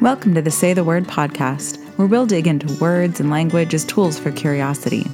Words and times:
Welcome 0.00 0.34
to 0.36 0.40
the 0.40 0.50
Say 0.50 0.72
the 0.72 0.82
Word 0.82 1.04
podcast, 1.04 1.76
where 1.98 2.08
we'll 2.08 2.24
dig 2.24 2.46
into 2.46 2.74
words 2.80 3.20
and 3.20 3.28
language 3.28 3.74
as 3.74 3.84
tools 3.84 4.18
for 4.18 4.32
curiosity. 4.32 5.04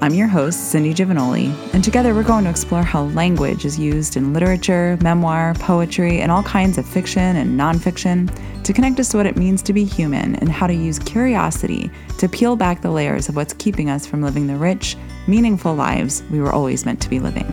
I'm 0.00 0.14
your 0.14 0.28
host, 0.28 0.70
Cindy 0.70 0.94
Giovagnoli, 0.94 1.52
and 1.74 1.82
together 1.82 2.14
we're 2.14 2.22
going 2.22 2.44
to 2.44 2.50
explore 2.50 2.84
how 2.84 3.06
language 3.06 3.64
is 3.64 3.76
used 3.76 4.16
in 4.16 4.32
literature, 4.32 4.96
memoir, 5.02 5.54
poetry, 5.54 6.20
and 6.20 6.30
all 6.30 6.44
kinds 6.44 6.78
of 6.78 6.86
fiction 6.86 7.34
and 7.34 7.58
nonfiction 7.58 8.32
to 8.62 8.72
connect 8.72 9.00
us 9.00 9.08
to 9.08 9.16
what 9.16 9.26
it 9.26 9.36
means 9.36 9.62
to 9.62 9.72
be 9.72 9.84
human 9.84 10.36
and 10.36 10.48
how 10.48 10.68
to 10.68 10.74
use 10.74 11.00
curiosity 11.00 11.90
to 12.18 12.28
peel 12.28 12.54
back 12.54 12.82
the 12.82 12.92
layers 12.92 13.28
of 13.28 13.34
what's 13.34 13.54
keeping 13.54 13.90
us 13.90 14.06
from 14.06 14.22
living 14.22 14.46
the 14.46 14.56
rich, 14.56 14.96
meaningful 15.26 15.74
lives 15.74 16.22
we 16.30 16.40
were 16.40 16.52
always 16.52 16.86
meant 16.86 17.02
to 17.02 17.10
be 17.10 17.18
living. 17.18 17.52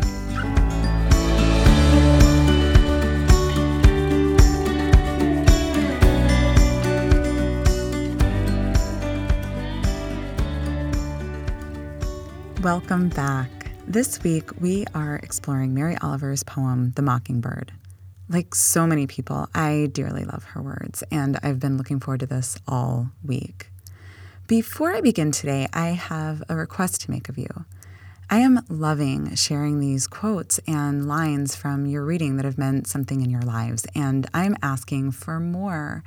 Welcome 12.62 13.10
back. 13.10 13.72
This 13.88 14.22
week 14.22 14.62
we 14.62 14.86
are 14.94 15.16
exploring 15.16 15.74
Mary 15.74 15.98
Oliver's 16.00 16.44
poem, 16.44 16.92
The 16.96 17.02
Mockingbird. 17.02 17.72
Like 18.30 18.54
so 18.54 18.86
many 18.86 19.08
people, 19.08 19.50
I 19.56 19.90
dearly 19.92 20.26
love 20.26 20.44
her 20.44 20.62
words, 20.62 21.04
and 21.10 21.40
I've 21.42 21.60
been 21.60 21.78
looking 21.78 22.00
forward 22.00 22.20
to 22.20 22.28
this 22.28 22.60
all 22.68 23.10
week. 23.24 23.72
Before 24.46 24.94
I 24.94 25.02
begin 25.02 25.32
today, 25.32 25.68
I 25.74 25.88
have 25.88 26.44
a 26.50 26.56
request 26.56 27.02
to 27.02 27.10
make 27.10 27.30
of 27.30 27.38
you. 27.40 27.50
I 28.30 28.40
am 28.42 28.64
loving 28.70 29.34
sharing 29.34 29.80
these 29.80 30.06
quotes 30.06 30.60
and 30.68 31.08
lines 31.08 31.56
from 31.56 31.88
your 31.88 32.06
reading 32.06 32.36
that 32.36 32.46
have 32.46 32.60
meant 32.60 32.86
something 32.86 33.22
in 33.22 33.32
your 33.32 33.42
lives, 33.42 33.88
and 33.96 34.28
I'm 34.36 34.56
asking 34.62 35.14
for 35.14 35.40
more 35.40 36.04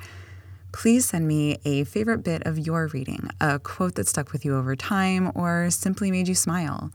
please 0.75 1.07
send 1.07 1.27
me 1.29 1.57
a 1.65 1.85
favorite 1.85 2.25
bit 2.25 2.45
of 2.45 2.59
your 2.59 2.89
reading, 2.89 3.31
a 3.41 3.61
quote 3.61 3.95
that 3.95 4.09
stuck 4.09 4.33
with 4.33 4.45
you 4.45 4.57
over 4.57 4.75
time 4.75 5.31
or 5.37 5.71
simply 5.71 6.11
made 6.11 6.27
you 6.27 6.35
smile. 6.35 6.91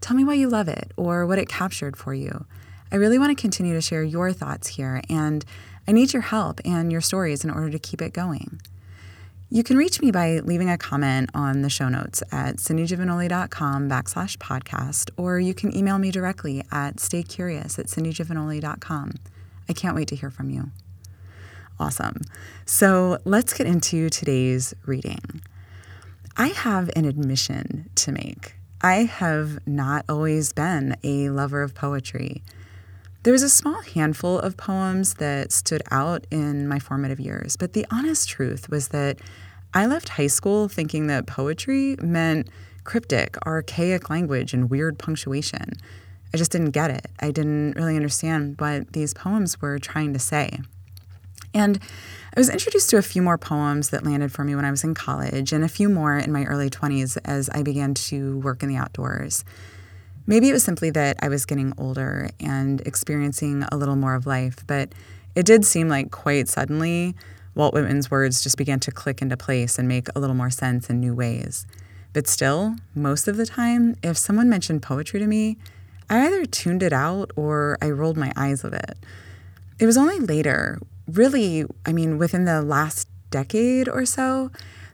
Tell 0.00 0.16
me 0.16 0.24
why 0.24 0.32
you 0.32 0.48
love 0.48 0.66
it 0.66 0.92
or 0.96 1.26
what 1.26 1.38
it 1.38 1.46
captured 1.46 1.94
for 1.94 2.14
you. 2.14 2.46
I 2.90 2.96
really 2.96 3.18
want 3.18 3.36
to 3.36 3.40
continue 3.40 3.74
to 3.74 3.82
share 3.82 4.02
your 4.02 4.32
thoughts 4.32 4.68
here, 4.68 5.02
and 5.10 5.44
I 5.86 5.92
need 5.92 6.14
your 6.14 6.22
help 6.22 6.62
and 6.64 6.90
your 6.90 7.02
stories 7.02 7.44
in 7.44 7.50
order 7.50 7.68
to 7.68 7.78
keep 7.78 8.00
it 8.00 8.14
going. 8.14 8.62
You 9.50 9.62
can 9.62 9.76
reach 9.76 10.00
me 10.00 10.10
by 10.10 10.38
leaving 10.40 10.70
a 10.70 10.78
comment 10.78 11.28
on 11.34 11.60
the 11.60 11.70
show 11.70 11.90
notes 11.90 12.22
at 12.32 12.56
cindygiovagnoli.com 12.56 13.90
backslash 13.90 14.38
podcast, 14.38 15.10
or 15.18 15.38
you 15.38 15.52
can 15.52 15.76
email 15.76 15.98
me 15.98 16.10
directly 16.10 16.64
at 16.72 16.96
staycurious 16.96 17.78
at 17.78 17.86
cindygiovagnoli.com. 17.88 19.12
I 19.68 19.72
can't 19.74 19.94
wait 19.94 20.08
to 20.08 20.16
hear 20.16 20.30
from 20.30 20.48
you. 20.48 20.70
Awesome. 21.80 22.22
So 22.66 23.18
let's 23.24 23.52
get 23.52 23.66
into 23.66 24.10
today's 24.10 24.74
reading. 24.84 25.42
I 26.36 26.48
have 26.48 26.90
an 26.96 27.04
admission 27.04 27.90
to 27.96 28.12
make. 28.12 28.54
I 28.80 29.04
have 29.04 29.58
not 29.66 30.04
always 30.08 30.52
been 30.52 30.96
a 31.02 31.30
lover 31.30 31.62
of 31.62 31.74
poetry. 31.74 32.42
There 33.24 33.32
was 33.32 33.42
a 33.42 33.48
small 33.48 33.82
handful 33.82 34.38
of 34.38 34.56
poems 34.56 35.14
that 35.14 35.50
stood 35.50 35.82
out 35.90 36.26
in 36.30 36.68
my 36.68 36.78
formative 36.78 37.18
years, 37.18 37.56
but 37.56 37.72
the 37.72 37.86
honest 37.90 38.28
truth 38.28 38.68
was 38.68 38.88
that 38.88 39.18
I 39.74 39.86
left 39.86 40.10
high 40.10 40.28
school 40.28 40.68
thinking 40.68 41.08
that 41.08 41.26
poetry 41.26 41.96
meant 42.00 42.48
cryptic, 42.84 43.36
archaic 43.44 44.08
language 44.08 44.54
and 44.54 44.70
weird 44.70 44.98
punctuation. 44.98 45.72
I 46.32 46.36
just 46.36 46.52
didn't 46.52 46.70
get 46.70 46.90
it. 46.90 47.06
I 47.20 47.30
didn't 47.30 47.72
really 47.72 47.96
understand 47.96 48.54
what 48.58 48.92
these 48.92 49.12
poems 49.12 49.60
were 49.60 49.78
trying 49.78 50.12
to 50.12 50.18
say. 50.18 50.60
And 51.54 51.78
I 52.36 52.40
was 52.40 52.50
introduced 52.50 52.90
to 52.90 52.98
a 52.98 53.02
few 53.02 53.22
more 53.22 53.38
poems 53.38 53.90
that 53.90 54.04
landed 54.04 54.32
for 54.32 54.44
me 54.44 54.54
when 54.54 54.64
I 54.64 54.70
was 54.70 54.84
in 54.84 54.94
college, 54.94 55.52
and 55.52 55.64
a 55.64 55.68
few 55.68 55.88
more 55.88 56.16
in 56.16 56.32
my 56.32 56.44
early 56.44 56.70
20s 56.70 57.18
as 57.24 57.48
I 57.50 57.62
began 57.62 57.94
to 57.94 58.38
work 58.38 58.62
in 58.62 58.68
the 58.68 58.76
outdoors. 58.76 59.44
Maybe 60.26 60.50
it 60.50 60.52
was 60.52 60.62
simply 60.62 60.90
that 60.90 61.16
I 61.22 61.28
was 61.28 61.46
getting 61.46 61.72
older 61.78 62.28
and 62.38 62.80
experiencing 62.82 63.64
a 63.72 63.76
little 63.76 63.96
more 63.96 64.14
of 64.14 64.26
life, 64.26 64.58
but 64.66 64.92
it 65.34 65.46
did 65.46 65.64
seem 65.64 65.88
like 65.88 66.10
quite 66.10 66.48
suddenly 66.48 67.14
Walt 67.54 67.74
Whitman's 67.74 68.10
words 68.10 68.42
just 68.42 68.56
began 68.56 68.78
to 68.80 68.92
click 68.92 69.20
into 69.20 69.36
place 69.36 69.78
and 69.78 69.88
make 69.88 70.08
a 70.14 70.20
little 70.20 70.36
more 70.36 70.50
sense 70.50 70.88
in 70.88 71.00
new 71.00 71.14
ways. 71.14 71.66
But 72.12 72.28
still, 72.28 72.76
most 72.94 73.26
of 73.26 73.36
the 73.36 73.46
time, 73.46 73.96
if 74.02 74.16
someone 74.16 74.48
mentioned 74.48 74.82
poetry 74.82 75.18
to 75.18 75.26
me, 75.26 75.56
I 76.08 76.26
either 76.26 76.44
tuned 76.46 76.82
it 76.82 76.92
out 76.92 77.32
or 77.34 77.76
I 77.82 77.90
rolled 77.90 78.16
my 78.16 78.32
eyes 78.36 78.64
of 78.64 78.72
it. 78.72 78.96
It 79.78 79.86
was 79.86 79.96
only 79.96 80.20
later, 80.20 80.78
really, 81.08 81.64
I 81.84 81.92
mean, 81.92 82.18
within 82.18 82.44
the 82.44 82.62
last 82.62 83.08
decade 83.30 83.88
or 83.88 84.04
so, 84.04 84.50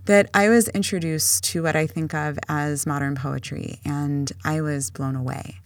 that 0.06 0.28
I 0.34 0.48
was 0.48 0.68
introduced 0.68 1.44
to 1.44 1.62
what 1.62 1.76
I 1.76 1.86
think 1.86 2.14
of 2.14 2.38
as 2.48 2.86
modern 2.86 3.14
poetry, 3.14 3.80
and 3.84 4.30
I 4.44 4.60
was 4.60 4.90
blown 4.90 5.16
away. 5.16 5.60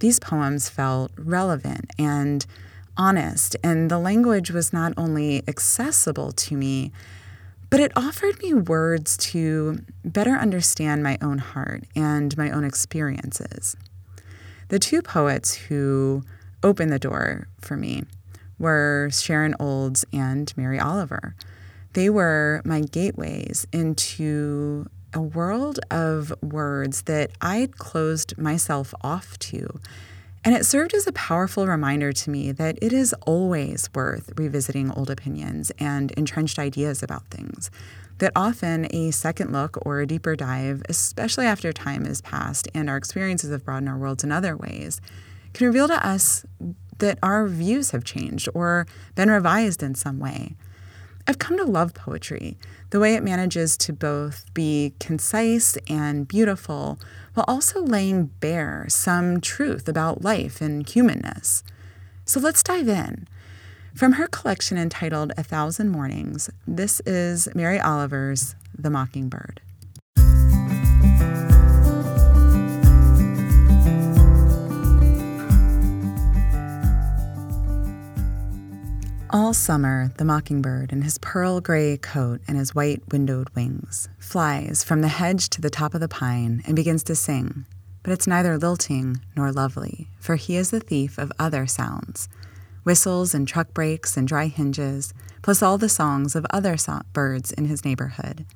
These 0.00 0.18
poems 0.18 0.68
felt 0.68 1.12
relevant 1.16 1.90
and 1.98 2.44
honest, 2.96 3.56
and 3.62 3.90
the 3.90 3.98
language 3.98 4.50
was 4.50 4.72
not 4.72 4.92
only 4.96 5.42
accessible 5.46 6.32
to 6.32 6.56
me, 6.56 6.92
but 7.70 7.80
it 7.80 7.92
offered 7.96 8.42
me 8.42 8.54
words 8.54 9.16
to 9.18 9.80
better 10.04 10.32
understand 10.32 11.02
my 11.02 11.18
own 11.20 11.38
heart 11.38 11.84
and 11.94 12.36
my 12.36 12.50
own 12.50 12.64
experiences. 12.64 13.76
The 14.68 14.78
two 14.78 15.02
poets 15.02 15.54
who 15.54 16.24
opened 16.62 16.92
the 16.92 16.98
door 16.98 17.46
for 17.60 17.76
me 17.76 18.04
were 18.58 19.08
Sharon 19.12 19.54
Olds 19.60 20.04
and 20.12 20.52
Mary 20.56 20.78
Oliver. 20.78 21.34
They 21.92 22.10
were 22.10 22.62
my 22.64 22.80
gateways 22.80 23.66
into 23.72 24.86
a 25.14 25.20
world 25.20 25.80
of 25.90 26.32
words 26.42 27.02
that 27.02 27.30
I'd 27.40 27.78
closed 27.78 28.36
myself 28.36 28.92
off 29.00 29.38
to. 29.38 29.80
And 30.44 30.54
it 30.54 30.64
served 30.64 30.94
as 30.94 31.06
a 31.06 31.12
powerful 31.12 31.66
reminder 31.66 32.12
to 32.12 32.30
me 32.30 32.52
that 32.52 32.78
it 32.80 32.92
is 32.92 33.12
always 33.26 33.88
worth 33.94 34.32
revisiting 34.36 34.90
old 34.92 35.10
opinions 35.10 35.72
and 35.78 36.12
entrenched 36.12 36.58
ideas 36.58 37.02
about 37.02 37.26
things. 37.26 37.70
That 38.18 38.32
often 38.34 38.86
a 38.94 39.10
second 39.10 39.52
look 39.52 39.78
or 39.86 40.00
a 40.00 40.06
deeper 40.06 40.36
dive, 40.36 40.82
especially 40.88 41.46
after 41.46 41.72
time 41.72 42.04
has 42.04 42.20
passed 42.20 42.68
and 42.74 42.88
our 42.90 42.96
experiences 42.96 43.50
have 43.50 43.64
broadened 43.64 43.88
our 43.88 43.98
worlds 43.98 44.24
in 44.24 44.32
other 44.32 44.56
ways, 44.56 45.00
can 45.54 45.66
reveal 45.66 45.88
to 45.88 46.06
us 46.06 46.44
that 46.98 47.18
our 47.22 47.46
views 47.46 47.90
have 47.90 48.04
changed 48.04 48.48
or 48.54 48.86
been 49.14 49.30
revised 49.30 49.82
in 49.82 49.94
some 49.94 50.18
way. 50.18 50.56
I've 51.26 51.38
come 51.38 51.58
to 51.58 51.64
love 51.64 51.92
poetry, 51.92 52.56
the 52.88 52.98
way 52.98 53.14
it 53.14 53.22
manages 53.22 53.76
to 53.78 53.92
both 53.92 54.46
be 54.54 54.94
concise 54.98 55.76
and 55.86 56.26
beautiful 56.26 56.98
while 57.34 57.44
also 57.46 57.82
laying 57.82 58.26
bare 58.40 58.86
some 58.88 59.40
truth 59.40 59.88
about 59.88 60.22
life 60.22 60.62
and 60.62 60.88
humanness. 60.88 61.62
So 62.24 62.40
let's 62.40 62.62
dive 62.62 62.88
in. 62.88 63.28
From 63.94 64.12
her 64.12 64.26
collection 64.26 64.78
entitled 64.78 65.32
A 65.36 65.42
Thousand 65.42 65.90
Mornings, 65.90 66.48
this 66.66 67.00
is 67.00 67.48
Mary 67.54 67.78
Oliver's 67.80 68.54
The 68.78 68.90
Mockingbird. 68.90 69.60
All 79.30 79.52
summer, 79.52 80.10
the 80.16 80.24
mockingbird, 80.24 80.90
in 80.90 81.02
his 81.02 81.18
pearl 81.18 81.60
gray 81.60 81.98
coat 81.98 82.40
and 82.48 82.56
his 82.56 82.74
white 82.74 83.02
windowed 83.12 83.50
wings, 83.54 84.08
flies 84.18 84.82
from 84.82 85.02
the 85.02 85.08
hedge 85.08 85.50
to 85.50 85.60
the 85.60 85.68
top 85.68 85.92
of 85.92 86.00
the 86.00 86.08
pine 86.08 86.62
and 86.66 86.74
begins 86.74 87.02
to 87.04 87.14
sing. 87.14 87.66
But 88.02 88.12
it's 88.12 88.26
neither 88.26 88.56
lilting 88.56 89.20
nor 89.36 89.52
lovely, 89.52 90.08
for 90.18 90.36
he 90.36 90.56
is 90.56 90.70
the 90.70 90.80
thief 90.80 91.18
of 91.18 91.30
other 91.38 91.66
sounds 91.66 92.28
whistles 92.84 93.34
and 93.34 93.46
truck 93.46 93.74
brakes 93.74 94.16
and 94.16 94.26
dry 94.26 94.46
hinges, 94.46 95.12
plus 95.42 95.62
all 95.62 95.76
the 95.76 95.90
songs 95.90 96.34
of 96.34 96.46
other 96.48 96.78
so- 96.78 97.02
birds 97.12 97.52
in 97.52 97.66
his 97.66 97.84
neighborhood. 97.84 98.46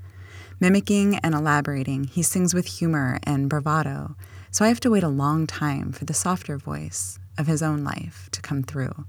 Mimicking 0.58 1.16
and 1.16 1.34
elaborating, 1.34 2.04
he 2.04 2.22
sings 2.22 2.54
with 2.54 2.64
humor 2.64 3.18
and 3.24 3.50
bravado, 3.50 4.16
so 4.50 4.64
I 4.64 4.68
have 4.68 4.80
to 4.80 4.90
wait 4.90 5.02
a 5.02 5.08
long 5.08 5.46
time 5.46 5.92
for 5.92 6.06
the 6.06 6.14
softer 6.14 6.56
voice 6.56 7.18
of 7.36 7.46
his 7.46 7.62
own 7.62 7.84
life 7.84 8.30
to 8.32 8.40
come 8.40 8.62
through. 8.62 9.04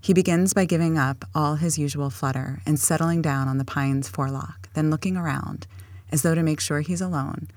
He 0.00 0.12
begins 0.14 0.54
by 0.54 0.64
giving 0.64 0.96
up 0.96 1.24
all 1.34 1.56
his 1.56 1.78
usual 1.78 2.10
flutter 2.10 2.62
and 2.64 2.78
settling 2.78 3.20
down 3.20 3.48
on 3.48 3.58
the 3.58 3.64
pine's 3.64 4.08
forelock, 4.08 4.68
then 4.74 4.90
looking 4.90 5.16
around, 5.16 5.66
as 6.12 6.22
though 6.22 6.34
to 6.34 6.42
make 6.42 6.60
sure 6.60 6.80
he's 6.80 7.00
alone. 7.00 7.48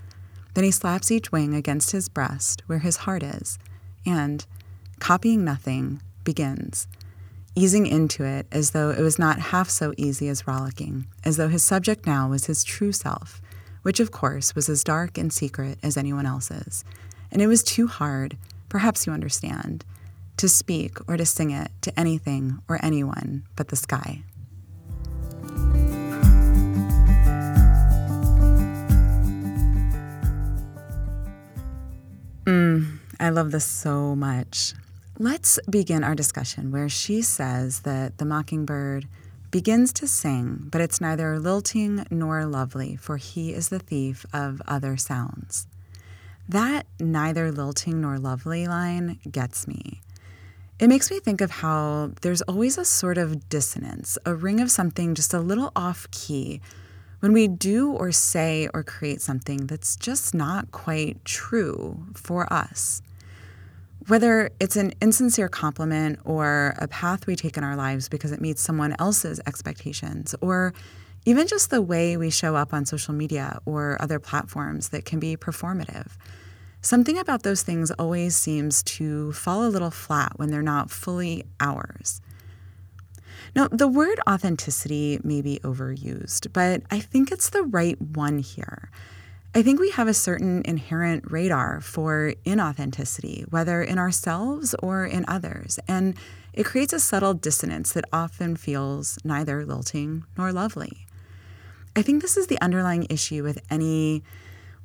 Then 0.54 0.64
he 0.64 0.72
slaps 0.72 1.12
each 1.12 1.32
wing 1.32 1.54
against 1.54 1.92
his 1.92 2.10
breast, 2.10 2.64
where 2.66 2.80
his 2.80 2.98
heart 2.98 3.24
is, 3.24 3.58
and, 4.06 4.46
copying 5.00 5.46
nothing, 5.46 6.02
begins, 6.24 6.88
easing 7.56 7.86
into 7.86 8.24
it 8.24 8.48
as 8.52 8.72
though 8.72 8.90
it 8.90 9.02
was 9.02 9.20
not 9.20 9.40
half 9.40 9.70
so 9.70 9.94
easy 9.98 10.28
as 10.28 10.48
rollicking, 10.48 11.08
as 11.24 11.38
though 11.38 11.48
his 11.48 11.64
subject 11.64 12.06
now 12.06 12.30
was 12.30 12.46
his 12.46 12.64
true 12.64 12.92
self, 12.92 13.42
which 13.84 14.00
of 14.00 14.12
course 14.12 14.56
was 14.56 14.68
as 14.68 14.84
dark 14.84 15.18
and 15.18 15.32
secret 15.32 15.78
as 15.84 15.96
anyone 15.96 16.26
else's. 16.26 16.84
And 17.32 17.42
it 17.42 17.48
was 17.48 17.64
too 17.64 17.88
hard, 17.88 18.38
perhaps 18.68 19.08
you 19.08 19.14
understand, 19.14 19.86
to 20.42 20.50
speak 20.50 20.98
or 21.08 21.18
to 21.18 21.26
sing 21.26 21.52
it 21.52 21.70
to 21.82 22.00
anything 22.00 22.58
or 22.68 22.84
anyone 22.84 23.44
but 23.56 23.68
the 23.68 23.76
sky. 23.76 24.24
Mm, 32.46 32.98
I 33.20 33.30
love 33.30 33.52
this 33.52 33.66
so 33.66 34.16
much. 34.16 34.74
Let's 35.20 35.60
begin 35.70 36.04
our 36.04 36.16
discussion 36.16 36.72
where 36.72 36.90
she 36.90 37.22
says 37.22 37.82
that 37.82 38.18
the 38.18 38.26
mockingbird 38.26 39.08
begins 39.52 39.94
to 39.94 40.08
sing, 40.08 40.70
but 40.72 40.82
it's 40.82 41.00
neither 41.00 41.38
lilting 41.38 42.04
nor 42.10 42.48
lovely, 42.48 42.96
for 42.96 43.18
he 43.18 43.54
is 43.54 43.70
the 43.70 43.78
thief 43.78 44.26
of 44.34 44.60
other 44.68 44.98
sounds. 44.98 45.68
That 46.50 46.88
neither 47.00 47.52
lilting 47.52 48.02
nor 48.02 48.18
lovely 48.18 48.66
line 48.66 49.20
gets 49.30 49.68
me. 49.68 50.02
It 50.82 50.88
makes 50.88 51.12
me 51.12 51.20
think 51.20 51.42
of 51.42 51.52
how 51.52 52.10
there's 52.22 52.42
always 52.42 52.76
a 52.80 52.84
sort 52.84 53.20
of 53.20 53.48
dissonance, 53.50 54.18
a 54.26 54.34
ring 54.34 54.60
of 54.60 54.72
something 54.72 55.14
just 55.14 55.32
a 55.32 55.40
little 55.40 55.72
off 55.76 56.10
key 56.10 56.60
when 57.20 57.34
we 57.34 57.48
do 57.48 57.92
or 57.92 58.12
say 58.12 58.68
or 58.74 58.82
create 58.82 59.22
something 59.22 59.68
that's 59.68 59.96
just 59.96 60.34
not 60.34 60.72
quite 60.72 61.24
true 61.24 62.04
for 62.16 62.52
us. 62.52 63.04
Whether 64.08 64.50
it's 64.60 64.76
an 64.76 64.94
insincere 65.00 65.50
compliment 65.50 66.18
or 66.26 66.74
a 66.80 66.88
path 66.88 67.28
we 67.28 67.36
take 67.36 67.58
in 67.58 67.64
our 67.64 67.76
lives 67.76 68.10
because 68.10 68.32
it 68.32 68.42
meets 68.42 68.60
someone 68.64 68.96
else's 68.98 69.40
expectations, 69.46 70.34
or 70.42 70.74
even 71.26 71.46
just 71.46 71.70
the 71.70 71.84
way 71.84 72.18
we 72.18 72.32
show 72.32 72.56
up 72.56 72.74
on 72.74 72.88
social 72.88 73.14
media 73.14 73.60
or 73.68 74.02
other 74.02 74.18
platforms 74.18 74.90
that 74.90 75.06
can 75.06 75.20
be 75.20 75.38
performative. 75.38 76.08
Something 76.82 77.18
about 77.18 77.44
those 77.44 77.62
things 77.62 77.92
always 77.92 78.36
seems 78.36 78.82
to 78.84 79.32
fall 79.34 79.66
a 79.66 79.70
little 79.70 79.92
flat 79.92 80.34
when 80.38 80.50
they're 80.50 80.64
not 80.64 80.90
fully 80.90 81.44
ours. 81.60 82.22
Now, 83.56 83.68
the 83.68 83.88
word 83.88 84.20
authenticity 84.28 85.20
may 85.24 85.42
be 85.42 85.60
overused, 85.64 86.52
but 86.54 86.82
I 86.90 87.00
think 87.00 87.32
it's 87.32 87.50
the 87.50 87.64
right 87.64 88.02
one 88.02 88.40
here. 88.40 88.90
I 89.54 89.62
think 89.62 89.80
we 89.80 89.92
have 89.92 90.08
a 90.08 90.14
certain 90.14 90.62
inherent 90.64 91.30
radar 91.30 91.82
for 91.82 92.34
inauthenticity, 92.46 93.52
whether 93.52 93.84
in 93.84 94.00
ourselves 94.00 94.74
or 94.82 95.06
in 95.06 95.26
others, 95.28 95.78
and 95.88 96.16
it 96.54 96.66
creates 96.66 96.94
a 96.94 97.00
subtle 97.00 97.34
dissonance 97.34 97.92
that 97.92 98.06
often 98.14 98.56
feels 98.56 99.20
neither 99.24 99.66
lilting 99.66 100.24
nor 100.38 100.54
lovely. 100.54 101.06
I 101.96 102.02
think 102.02 102.22
this 102.22 102.38
is 102.38 102.48
the 102.48 102.62
underlying 102.62 103.06
issue 103.10 103.44
with 103.44 103.60
any 103.70 104.24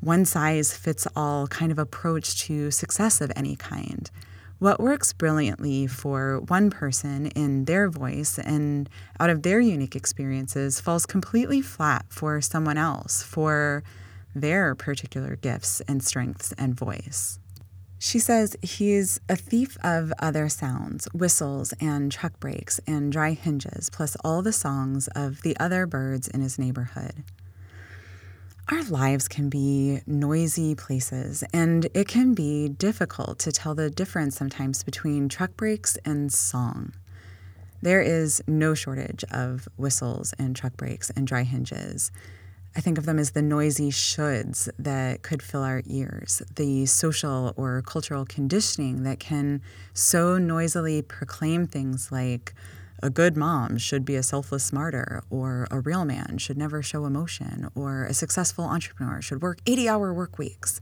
one 0.00 0.24
size 0.24 0.76
fits 0.76 1.06
all 1.16 1.46
kind 1.46 1.72
of 1.72 1.78
approach 1.78 2.38
to 2.42 2.70
success 2.70 3.20
of 3.20 3.32
any 3.34 3.56
kind. 3.56 4.10
What 4.58 4.80
works 4.80 5.12
brilliantly 5.12 5.86
for 5.86 6.40
one 6.40 6.70
person 6.70 7.26
in 7.28 7.66
their 7.66 7.90
voice 7.90 8.38
and 8.38 8.88
out 9.20 9.28
of 9.28 9.42
their 9.42 9.60
unique 9.60 9.94
experiences 9.94 10.80
falls 10.80 11.04
completely 11.04 11.60
flat 11.60 12.06
for 12.08 12.40
someone 12.40 12.78
else, 12.78 13.22
for 13.22 13.82
their 14.34 14.74
particular 14.74 15.36
gifts 15.36 15.82
and 15.82 16.02
strengths 16.02 16.52
and 16.52 16.74
voice. 16.74 17.38
She 17.98 18.18
says 18.18 18.56
he's 18.62 19.20
a 19.28 19.36
thief 19.36 19.76
of 19.82 20.12
other 20.18 20.48
sounds, 20.48 21.06
whistles 21.14 21.72
and 21.80 22.12
truck 22.12 22.38
brakes 22.38 22.78
and 22.86 23.10
dry 23.10 23.32
hinges, 23.32 23.90
plus 23.90 24.16
all 24.22 24.42
the 24.42 24.52
songs 24.52 25.08
of 25.14 25.42
the 25.42 25.56
other 25.58 25.86
birds 25.86 26.28
in 26.28 26.42
his 26.42 26.58
neighborhood. 26.58 27.24
Our 28.68 28.82
lives 28.82 29.28
can 29.28 29.48
be 29.48 30.00
noisy 30.08 30.74
places, 30.74 31.44
and 31.52 31.86
it 31.94 32.08
can 32.08 32.34
be 32.34 32.68
difficult 32.68 33.38
to 33.40 33.52
tell 33.52 33.76
the 33.76 33.90
difference 33.90 34.36
sometimes 34.36 34.82
between 34.82 35.28
truck 35.28 35.56
brakes 35.56 35.96
and 36.04 36.32
song. 36.32 36.92
There 37.80 38.00
is 38.00 38.42
no 38.48 38.74
shortage 38.74 39.22
of 39.30 39.68
whistles 39.76 40.34
and 40.36 40.56
truck 40.56 40.76
brakes 40.76 41.10
and 41.10 41.28
dry 41.28 41.44
hinges. 41.44 42.10
I 42.74 42.80
think 42.80 42.98
of 42.98 43.06
them 43.06 43.20
as 43.20 43.30
the 43.30 43.40
noisy 43.40 43.92
shoulds 43.92 44.68
that 44.80 45.22
could 45.22 45.44
fill 45.44 45.62
our 45.62 45.82
ears, 45.86 46.42
the 46.56 46.86
social 46.86 47.54
or 47.56 47.82
cultural 47.82 48.26
conditioning 48.26 49.04
that 49.04 49.20
can 49.20 49.62
so 49.94 50.38
noisily 50.38 51.02
proclaim 51.02 51.68
things 51.68 52.10
like 52.10 52.52
a 53.02 53.10
good 53.10 53.36
mom 53.36 53.78
should 53.78 54.04
be 54.04 54.16
a 54.16 54.22
selfless 54.22 54.72
martyr, 54.72 55.22
or 55.30 55.66
a 55.70 55.80
real 55.80 56.04
man 56.04 56.38
should 56.38 56.56
never 56.56 56.82
show 56.82 57.04
emotion, 57.04 57.68
or 57.74 58.04
a 58.04 58.14
successful 58.14 58.64
entrepreneur 58.64 59.20
should 59.20 59.42
work 59.42 59.60
80 59.66 59.88
hour 59.88 60.14
work 60.14 60.38
weeks. 60.38 60.80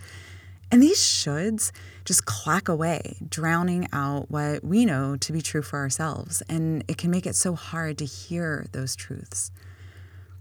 And 0.71 0.83
these 0.83 0.99
shoulds 0.99 1.71
just 2.05 2.27
clack 2.27 2.69
away, 2.69 3.17
drowning 3.29 3.89
out 3.93 4.31
what 4.31 4.65
we 4.65 4.85
know 4.85 5.17
to 5.17 5.33
be 5.33 5.41
true 5.41 5.63
for 5.63 5.79
ourselves. 5.79 6.43
And 6.49 6.85
it 6.89 6.99
can 6.99 7.11
make 7.11 7.27
it 7.27 7.37
so 7.37 7.55
hard 7.55 7.99
to 7.99 8.05
hear 8.05 8.67
those 8.73 8.97
truths. 8.97 9.51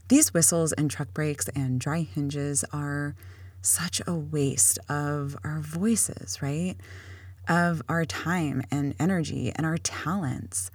These 0.07 0.33
whistles 0.33 0.73
and 0.73 0.89
truck 0.89 1.13
brakes 1.13 1.49
and 1.55 1.79
dry 1.79 2.01
hinges 2.01 2.63
are 2.73 3.15
such 3.61 4.01
a 4.05 4.13
waste 4.13 4.79
of 4.89 5.37
our 5.43 5.59
voices, 5.59 6.41
right? 6.41 6.75
Of 7.47 7.81
our 7.87 8.05
time 8.05 8.63
and 8.71 8.95
energy 8.99 9.51
and 9.55 9.65
our 9.65 9.77
talents. 9.77 10.71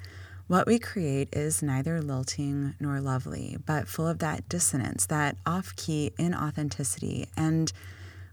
What 0.49 0.67
we 0.67 0.79
create 0.79 1.29
is 1.31 1.63
neither 1.63 2.01
lilting 2.01 2.75
nor 2.81 3.03
lovely, 3.03 3.59
but 3.67 3.87
full 3.87 4.09
of 4.09 4.19
that 4.21 4.49
dissonance, 4.49 5.05
that 5.07 5.37
off 5.45 5.77
key 5.77 6.13
inauthenticity. 6.19 7.29
And 7.37 7.71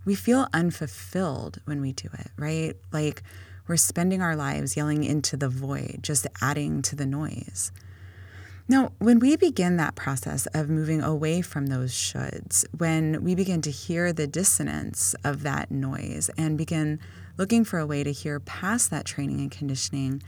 we 0.05 0.15
feel 0.15 0.47
unfulfilled 0.53 1.59
when 1.65 1.81
we 1.81 1.91
do 1.91 2.07
it, 2.13 2.27
right? 2.37 2.73
Like 2.93 3.21
we're 3.67 3.75
spending 3.75 4.21
our 4.21 4.33
lives 4.33 4.77
yelling 4.77 5.03
into 5.03 5.35
the 5.35 5.49
void, 5.49 5.99
just 6.03 6.25
adding 6.41 6.81
to 6.83 6.95
the 6.95 7.05
noise. 7.05 7.73
Now, 8.69 8.93
when 8.97 9.19
we 9.19 9.35
begin 9.35 9.75
that 9.77 9.95
process 9.95 10.45
of 10.47 10.69
moving 10.69 11.01
away 11.01 11.41
from 11.41 11.67
those 11.67 11.91
shoulds, 11.91 12.65
when 12.75 13.23
we 13.25 13.35
begin 13.35 13.61
to 13.63 13.71
hear 13.71 14.13
the 14.13 14.25
dissonance 14.25 15.15
of 15.25 15.43
that 15.43 15.69
noise 15.69 16.29
and 16.37 16.57
begin 16.57 17.01
looking 17.37 17.65
for 17.65 17.77
a 17.77 17.85
way 17.85 18.05
to 18.05 18.11
hear 18.13 18.39
past 18.39 18.89
that 18.89 19.05
training 19.05 19.41
and 19.41 19.51
conditioning, 19.51 20.23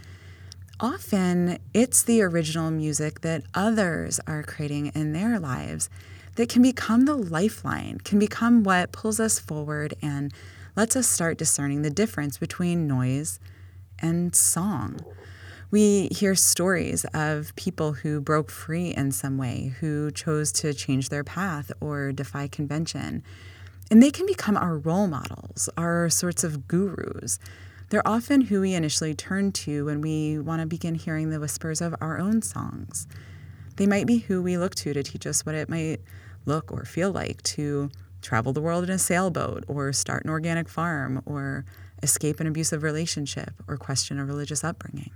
often 0.80 1.58
it's 1.74 2.04
the 2.04 2.22
original 2.22 2.72
music 2.72 3.22
that 3.22 3.44
others 3.54 4.20
are 4.28 4.44
creating 4.44 4.88
in 4.88 5.14
their 5.14 5.40
lives 5.40 5.90
that 6.36 6.50
can 6.50 6.62
become 6.62 7.06
the 7.06 7.16
lifeline, 7.16 8.00
can 8.04 8.20
become 8.20 8.64
what 8.64 8.92
pulls 8.92 9.20
us 9.20 9.40
forward 9.40 9.94
and 10.02 10.32
lets 10.76 10.96
us 10.96 11.08
start 11.08 11.38
discerning 11.38 11.82
the 11.82 11.90
difference 11.90 12.38
between 12.38 12.88
noise 12.88 13.40
and 14.00 14.36
song. 14.36 15.00
We 15.72 16.08
hear 16.12 16.36
stories 16.36 17.06
of 17.14 17.54
people 17.56 17.94
who 17.94 18.22
broke 18.22 18.52
free 18.52 18.90
in 18.92 19.12
some 19.12 19.38
way, 19.38 19.74
who 19.80 20.12
chose 20.12 20.52
to 20.54 20.74
change 20.74 21.10
their 21.10 21.24
path 21.24 21.72
or 21.82 22.12
defy 22.12 22.48
convention. 22.48 23.24
And 23.90 24.02
they 24.02 24.12
can 24.12 24.26
become 24.26 24.56
our 24.56 24.78
role 24.78 25.08
models, 25.08 25.70
our 25.76 26.10
sorts 26.10 26.44
of 26.44 26.68
gurus. 26.68 27.40
They're 27.90 28.08
often 28.08 28.42
who 28.42 28.62
we 28.62 28.74
initially 28.74 29.14
turn 29.14 29.54
to 29.54 29.86
when 29.86 30.02
we 30.02 30.38
want 30.40 30.62
to 30.62 30.68
begin 30.68 30.96
hearing 30.96 31.30
the 31.30 31.40
whispers 31.40 31.80
of 31.80 31.96
our 32.02 32.20
own 32.20 32.42
songs. 32.42 33.08
They 33.78 33.88
might 33.88 34.06
be 34.06 34.18
who 34.18 34.42
we 34.42 34.58
look 34.58 34.76
to 34.76 34.94
to 34.94 35.04
teach 35.04 35.26
us 35.26 35.46
what 35.46 35.56
it 35.56 35.70
might 35.70 36.02
look 36.46 36.72
or 36.72 36.84
feel 36.84 37.12
like 37.12 37.42
to 37.44 37.90
travel 38.22 38.52
the 38.52 38.62
world 38.62 38.84
in 38.84 38.90
a 38.90 38.98
sailboat 38.98 39.64
or 39.68 39.94
start 39.94 40.26
an 40.26 40.30
organic 40.30 40.68
farm 40.68 41.22
or 41.26 41.64
escape 42.04 42.42
an 42.42 42.48
abusive 42.48 42.84
relationship 42.84 43.52
or 43.68 43.78
question 43.78 44.20
a 44.20 44.26
religious 44.26 44.64
upbringing. 44.64 45.12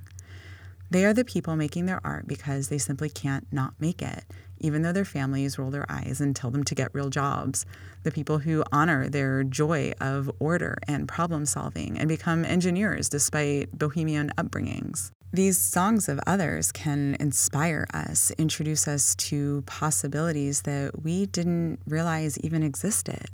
They 0.92 1.06
are 1.06 1.14
the 1.14 1.24
people 1.24 1.56
making 1.56 1.86
their 1.86 2.02
art 2.06 2.28
because 2.28 2.68
they 2.68 2.78
simply 2.78 3.10
can't 3.10 3.48
not 3.50 3.74
make 3.80 4.02
it, 4.02 4.26
even 4.60 4.82
though 4.82 4.92
their 4.92 5.06
families 5.06 5.58
roll 5.58 5.72
their 5.72 5.90
eyes 5.90 6.20
and 6.20 6.36
tell 6.36 6.52
them 6.52 6.66
to 6.66 6.76
get 6.76 6.94
real 6.94 7.10
jobs. 7.10 7.66
The 8.04 8.12
people 8.12 8.40
who 8.40 8.66
honor 8.74 9.08
their 9.08 9.46
joy 9.46 9.94
of 10.02 10.30
order 10.40 10.78
and 10.90 11.08
problem 11.08 11.46
solving 11.46 11.98
and 11.98 12.10
become 12.10 12.44
engineers 12.44 13.08
despite 13.08 13.72
bohemian 13.72 14.34
upbringings. 14.38 15.12
These 15.32 15.58
songs 15.58 16.10
of 16.10 16.20
others 16.28 16.74
can 16.74 17.16
inspire 17.22 17.88
us, 17.94 18.32
introduce 18.38 18.86
us 18.86 19.16
to 19.16 19.64
possibilities 19.66 20.64
that 20.64 21.04
we 21.04 21.26
didn't 21.26 21.80
realize 21.88 22.38
even 22.40 22.64
existed. 22.64 23.30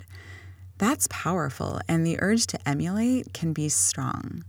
That's 0.78 1.08
powerful, 1.10 1.80
and 1.88 2.06
the 2.06 2.22
urge 2.22 2.46
to 2.48 2.68
emulate 2.68 3.32
can 3.32 3.52
be 3.52 3.68
strong. 3.68 4.44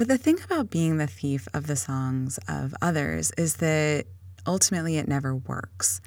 But 0.00 0.08
the 0.08 0.16
thing 0.16 0.38
about 0.42 0.70
being 0.70 0.96
the 0.96 1.06
thief 1.06 1.46
of 1.52 1.66
the 1.66 1.76
songs 1.76 2.38
of 2.48 2.74
others 2.80 3.32
is 3.36 3.56
that 3.56 4.06
ultimately 4.46 4.96
it 4.96 5.06
never 5.06 5.36
works. 5.36 6.00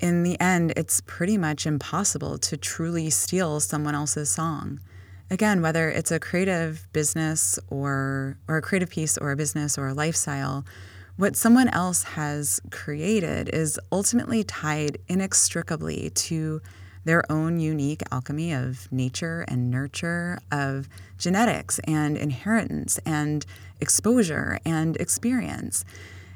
In 0.00 0.22
the 0.22 0.40
end, 0.40 0.72
it's 0.74 1.02
pretty 1.02 1.36
much 1.36 1.66
impossible 1.66 2.38
to 2.38 2.56
truly 2.56 3.10
steal 3.10 3.60
someone 3.60 3.94
else's 3.94 4.30
song. 4.30 4.80
Again, 5.30 5.60
whether 5.60 5.90
it's 5.90 6.10
a 6.10 6.18
creative 6.18 6.88
business 6.94 7.58
or, 7.68 8.38
or 8.48 8.56
a 8.56 8.62
creative 8.62 8.88
piece 8.88 9.18
or 9.18 9.32
a 9.32 9.36
business 9.36 9.76
or 9.76 9.88
a 9.88 9.92
lifestyle, 9.92 10.64
what 11.16 11.36
someone 11.36 11.68
else 11.68 12.04
has 12.04 12.58
created 12.70 13.50
is 13.50 13.78
ultimately 13.92 14.44
tied 14.44 14.96
inextricably 15.08 16.08
to 16.08 16.62
their 17.06 17.22
own 17.30 17.60
unique 17.60 18.02
alchemy 18.10 18.52
of 18.52 18.90
nature 18.92 19.44
and 19.46 19.70
nurture, 19.70 20.38
of 20.50 20.88
genetics 21.16 21.78
and 21.84 22.16
inheritance 22.16 22.98
and 23.06 23.46
exposure 23.80 24.58
and 24.66 24.96
experience. 24.96 25.84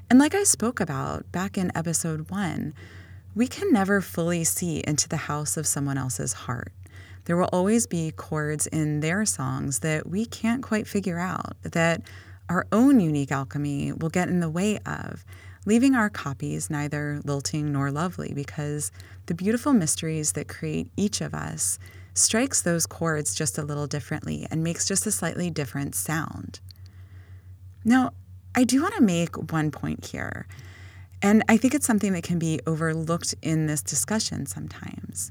And 0.08 0.18
like 0.20 0.34
I 0.34 0.44
spoke 0.44 0.80
about 0.80 1.30
back 1.32 1.58
in 1.58 1.76
episode 1.76 2.30
one, 2.30 2.72
we 3.34 3.48
can 3.48 3.72
never 3.72 4.00
fully 4.00 4.44
see 4.44 4.82
into 4.86 5.08
the 5.08 5.16
house 5.16 5.56
of 5.56 5.66
someone 5.66 5.98
else's 5.98 6.32
heart. 6.32 6.72
There 7.24 7.36
will 7.36 7.50
always 7.52 7.88
be 7.88 8.12
chords 8.12 8.68
in 8.68 9.00
their 9.00 9.24
songs 9.26 9.80
that 9.80 10.08
we 10.08 10.24
can't 10.24 10.62
quite 10.62 10.86
figure 10.86 11.18
out, 11.18 11.56
that 11.62 12.02
our 12.48 12.66
own 12.70 13.00
unique 13.00 13.32
alchemy 13.32 13.92
will 13.92 14.08
get 14.08 14.28
in 14.28 14.38
the 14.38 14.48
way 14.48 14.78
of, 14.86 15.24
leaving 15.66 15.94
our 15.94 16.10
copies 16.10 16.70
neither 16.70 17.20
lilting 17.24 17.72
nor 17.72 17.90
lovely 17.90 18.32
because 18.34 18.90
the 19.26 19.34
beautiful 19.34 19.72
mysteries 19.72 20.32
that 20.32 20.48
create 20.48 20.90
each 20.96 21.20
of 21.20 21.34
us 21.34 21.78
strikes 22.14 22.62
those 22.62 22.86
chords 22.86 23.34
just 23.34 23.58
a 23.58 23.62
little 23.62 23.86
differently 23.86 24.46
and 24.50 24.64
makes 24.64 24.86
just 24.86 25.06
a 25.06 25.12
slightly 25.12 25.50
different 25.50 25.94
sound. 25.94 26.60
Now, 27.84 28.12
I 28.54 28.64
do 28.64 28.82
want 28.82 28.94
to 28.96 29.02
make 29.02 29.52
one 29.52 29.70
point 29.70 30.06
here, 30.06 30.46
and 31.22 31.42
I 31.48 31.56
think 31.56 31.74
it's 31.74 31.86
something 31.86 32.12
that 32.14 32.24
can 32.24 32.38
be 32.38 32.60
overlooked 32.66 33.34
in 33.42 33.66
this 33.66 33.82
discussion 33.82 34.46
sometimes. 34.46 35.30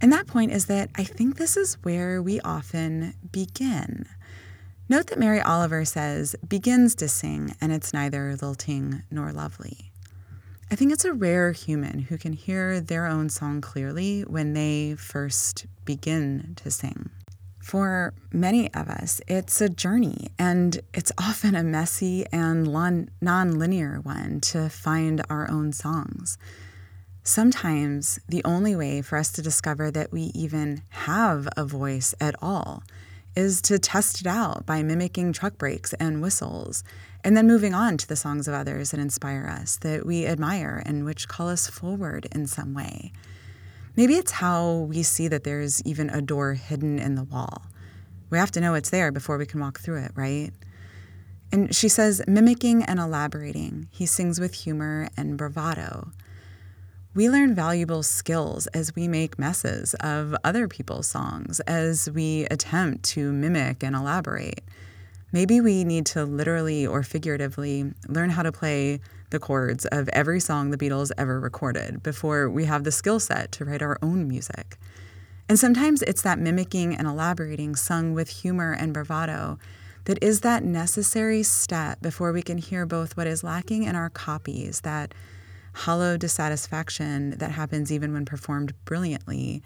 And 0.00 0.12
that 0.12 0.26
point 0.26 0.52
is 0.52 0.66
that 0.66 0.90
I 0.96 1.04
think 1.04 1.36
this 1.36 1.56
is 1.56 1.74
where 1.82 2.20
we 2.22 2.40
often 2.40 3.14
begin. 3.30 4.06
Note 4.88 5.06
that 5.06 5.18
Mary 5.18 5.40
Oliver 5.40 5.84
says, 5.84 6.34
begins 6.46 6.94
to 6.96 7.08
sing, 7.08 7.54
and 7.60 7.72
it's 7.72 7.94
neither 7.94 8.36
lilting 8.42 9.02
nor 9.10 9.32
lovely. 9.32 9.92
I 10.70 10.74
think 10.74 10.92
it's 10.92 11.04
a 11.04 11.12
rare 11.12 11.52
human 11.52 12.00
who 12.00 12.18
can 12.18 12.32
hear 12.32 12.80
their 12.80 13.06
own 13.06 13.28
song 13.28 13.60
clearly 13.60 14.22
when 14.22 14.54
they 14.54 14.94
first 14.96 15.66
begin 15.84 16.54
to 16.56 16.70
sing. 16.70 17.10
For 17.62 18.12
many 18.32 18.72
of 18.74 18.88
us, 18.88 19.20
it's 19.28 19.60
a 19.60 19.68
journey, 19.68 20.28
and 20.38 20.80
it's 20.92 21.12
often 21.16 21.54
a 21.54 21.62
messy 21.62 22.26
and 22.32 22.66
non 23.20 23.58
linear 23.58 24.00
one 24.00 24.40
to 24.40 24.68
find 24.68 25.22
our 25.30 25.48
own 25.48 25.72
songs. 25.72 26.38
Sometimes 27.22 28.18
the 28.28 28.42
only 28.44 28.74
way 28.74 29.00
for 29.00 29.16
us 29.16 29.30
to 29.32 29.42
discover 29.42 29.92
that 29.92 30.10
we 30.10 30.32
even 30.34 30.82
have 30.88 31.48
a 31.56 31.64
voice 31.64 32.16
at 32.20 32.34
all 32.42 32.82
is 33.34 33.62
to 33.62 33.78
test 33.78 34.20
it 34.20 34.26
out 34.26 34.66
by 34.66 34.82
mimicking 34.82 35.32
truck 35.32 35.58
brakes 35.58 35.92
and 35.94 36.20
whistles, 36.20 36.84
and 37.24 37.36
then 37.36 37.46
moving 37.46 37.74
on 37.74 37.96
to 37.96 38.08
the 38.08 38.16
songs 38.16 38.48
of 38.48 38.54
others 38.54 38.90
that 38.90 39.00
inspire 39.00 39.46
us, 39.46 39.76
that 39.76 40.04
we 40.04 40.26
admire, 40.26 40.82
and 40.84 41.04
which 41.04 41.28
call 41.28 41.48
us 41.48 41.68
forward 41.68 42.26
in 42.32 42.46
some 42.46 42.74
way. 42.74 43.12
Maybe 43.96 44.14
it's 44.14 44.32
how 44.32 44.86
we 44.88 45.02
see 45.02 45.28
that 45.28 45.44
there's 45.44 45.82
even 45.84 46.10
a 46.10 46.22
door 46.22 46.54
hidden 46.54 46.98
in 46.98 47.14
the 47.14 47.24
wall. 47.24 47.62
We 48.30 48.38
have 48.38 48.50
to 48.52 48.60
know 48.60 48.74
it's 48.74 48.90
there 48.90 49.12
before 49.12 49.36
we 49.38 49.46
can 49.46 49.60
walk 49.60 49.80
through 49.80 50.02
it, 50.04 50.12
right? 50.14 50.50
And 51.52 51.74
she 51.74 51.90
says, 51.90 52.22
mimicking 52.26 52.82
and 52.82 52.98
elaborating, 52.98 53.88
he 53.90 54.06
sings 54.06 54.40
with 54.40 54.54
humor 54.54 55.08
and 55.16 55.36
bravado. 55.36 56.10
We 57.14 57.28
learn 57.28 57.54
valuable 57.54 58.02
skills 58.02 58.68
as 58.68 58.94
we 58.96 59.06
make 59.06 59.38
messes 59.38 59.92
of 60.00 60.34
other 60.44 60.66
people's 60.66 61.06
songs, 61.06 61.60
as 61.60 62.10
we 62.10 62.46
attempt 62.46 63.04
to 63.10 63.30
mimic 63.34 63.84
and 63.84 63.94
elaborate. 63.94 64.62
Maybe 65.30 65.60
we 65.60 65.84
need 65.84 66.06
to 66.06 66.24
literally 66.24 66.86
or 66.86 67.02
figuratively 67.02 67.92
learn 68.08 68.30
how 68.30 68.42
to 68.42 68.50
play 68.50 69.00
the 69.28 69.38
chords 69.38 69.84
of 69.86 70.08
every 70.10 70.40
song 70.40 70.70
the 70.70 70.78
Beatles 70.78 71.12
ever 71.18 71.38
recorded 71.38 72.02
before 72.02 72.48
we 72.48 72.64
have 72.64 72.84
the 72.84 72.92
skill 72.92 73.20
set 73.20 73.52
to 73.52 73.66
write 73.66 73.82
our 73.82 73.98
own 74.00 74.26
music. 74.26 74.78
And 75.50 75.58
sometimes 75.58 76.00
it's 76.00 76.22
that 76.22 76.38
mimicking 76.38 76.94
and 76.94 77.06
elaborating 77.06 77.76
sung 77.76 78.14
with 78.14 78.30
humor 78.30 78.72
and 78.72 78.94
bravado 78.94 79.58
that 80.04 80.22
is 80.22 80.40
that 80.40 80.64
necessary 80.64 81.42
step 81.42 82.00
before 82.00 82.32
we 82.32 82.40
can 82.40 82.56
hear 82.56 82.86
both 82.86 83.18
what 83.18 83.26
is 83.26 83.44
lacking 83.44 83.82
in 83.82 83.96
our 83.96 84.08
copies, 84.08 84.80
that 84.80 85.12
hollow 85.74 86.16
dissatisfaction 86.16 87.30
that 87.38 87.52
happens 87.52 87.90
even 87.90 88.12
when 88.12 88.24
performed 88.24 88.74
brilliantly, 88.84 89.62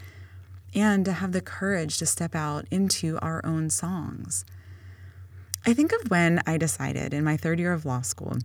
and 0.75 1.04
to 1.04 1.12
have 1.12 1.32
the 1.32 1.40
courage 1.40 1.98
to 1.98 2.06
step 2.06 2.34
out 2.34 2.66
into 2.70 3.18
our 3.20 3.44
own 3.44 3.70
songs. 3.70 4.44
I 5.64 5.75
think 5.75 5.92
of 5.92 6.10
when 6.10 6.40
I 6.46 6.58
decided 6.58 7.12
in 7.12 7.25
my 7.25 7.36
third 7.36 7.58
year 7.58 7.72
of 7.72 7.84
law 7.84 8.02
school 8.02 8.38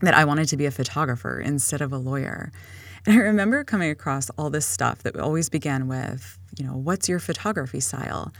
that 0.00 0.14
I 0.14 0.24
wanted 0.24 0.48
to 0.48 0.56
be 0.56 0.66
a 0.66 0.70
photographer 0.70 1.40
instead 1.40 1.80
of 1.80 1.92
a 1.92 1.98
lawyer. 1.98 2.52
And 3.06 3.16
I 3.16 3.20
remember 3.20 3.64
coming 3.64 3.90
across 3.90 4.28
all 4.30 4.50
this 4.50 4.66
stuff 4.66 5.02
that 5.02 5.18
always 5.18 5.48
began 5.48 5.88
with, 5.88 6.38
you 6.58 6.66
know, 6.66 6.76
what's 6.76 7.08
your 7.08 7.20
photography 7.20 7.80
style? 7.80 8.32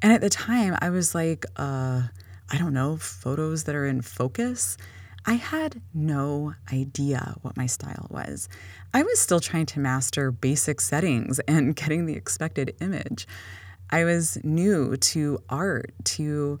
And 0.00 0.12
at 0.12 0.20
the 0.20 0.30
time, 0.30 0.76
I 0.80 0.90
was 0.90 1.14
like, 1.14 1.44
uh, 1.56 2.02
I 2.50 2.58
don't 2.58 2.72
know, 2.72 2.96
photos 2.96 3.64
that 3.64 3.74
are 3.74 3.86
in 3.86 4.00
focus. 4.00 4.76
I 5.28 5.34
had 5.34 5.82
no 5.92 6.54
idea 6.72 7.34
what 7.42 7.56
my 7.56 7.66
style 7.66 8.06
was. 8.10 8.48
I 8.94 9.02
was 9.02 9.18
still 9.18 9.40
trying 9.40 9.66
to 9.66 9.80
master 9.80 10.30
basic 10.30 10.80
settings 10.80 11.38
and 11.48 11.74
getting 11.74 12.06
the 12.06 12.14
expected 12.14 12.76
image. 12.80 13.26
I 13.90 14.04
was 14.04 14.38
new 14.44 14.96
to 14.96 15.42
art, 15.48 15.92
to 16.04 16.60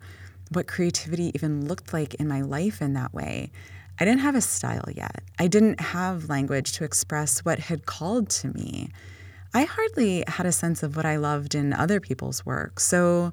what 0.52 0.66
creativity 0.66 1.30
even 1.34 1.66
looked 1.66 1.92
like 1.92 2.14
in 2.14 2.26
my 2.26 2.40
life 2.42 2.82
in 2.82 2.94
that 2.94 3.14
way. 3.14 3.50
I 3.98 4.04
didn't 4.04 4.20
have 4.20 4.34
a 4.34 4.40
style 4.40 4.88
yet. 4.94 5.22
I 5.38 5.46
didn't 5.46 5.80
have 5.80 6.28
language 6.28 6.72
to 6.72 6.84
express 6.84 7.40
what 7.40 7.58
had 7.58 7.86
called 7.86 8.28
to 8.30 8.48
me. 8.48 8.90
I 9.54 9.64
hardly 9.64 10.22
had 10.26 10.44
a 10.44 10.52
sense 10.52 10.82
of 10.82 10.96
what 10.96 11.06
I 11.06 11.16
loved 11.16 11.54
in 11.54 11.72
other 11.72 11.98
people's 11.98 12.44
work. 12.44 12.78
So 12.78 13.32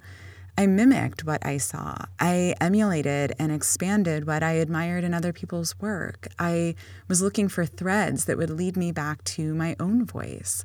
I 0.57 0.67
mimicked 0.67 1.25
what 1.25 1.43
I 1.45 1.57
saw. 1.57 1.95
I 2.19 2.53
emulated 2.61 3.33
and 3.39 3.51
expanded 3.51 4.27
what 4.27 4.43
I 4.43 4.53
admired 4.53 5.03
in 5.03 5.13
other 5.13 5.33
people's 5.33 5.79
work. 5.79 6.27
I 6.37 6.75
was 7.07 7.21
looking 7.21 7.49
for 7.49 7.65
threads 7.65 8.25
that 8.25 8.37
would 8.37 8.51
lead 8.51 8.77
me 8.77 8.91
back 8.91 9.23
to 9.25 9.55
my 9.55 9.75
own 9.79 10.05
voice. 10.05 10.63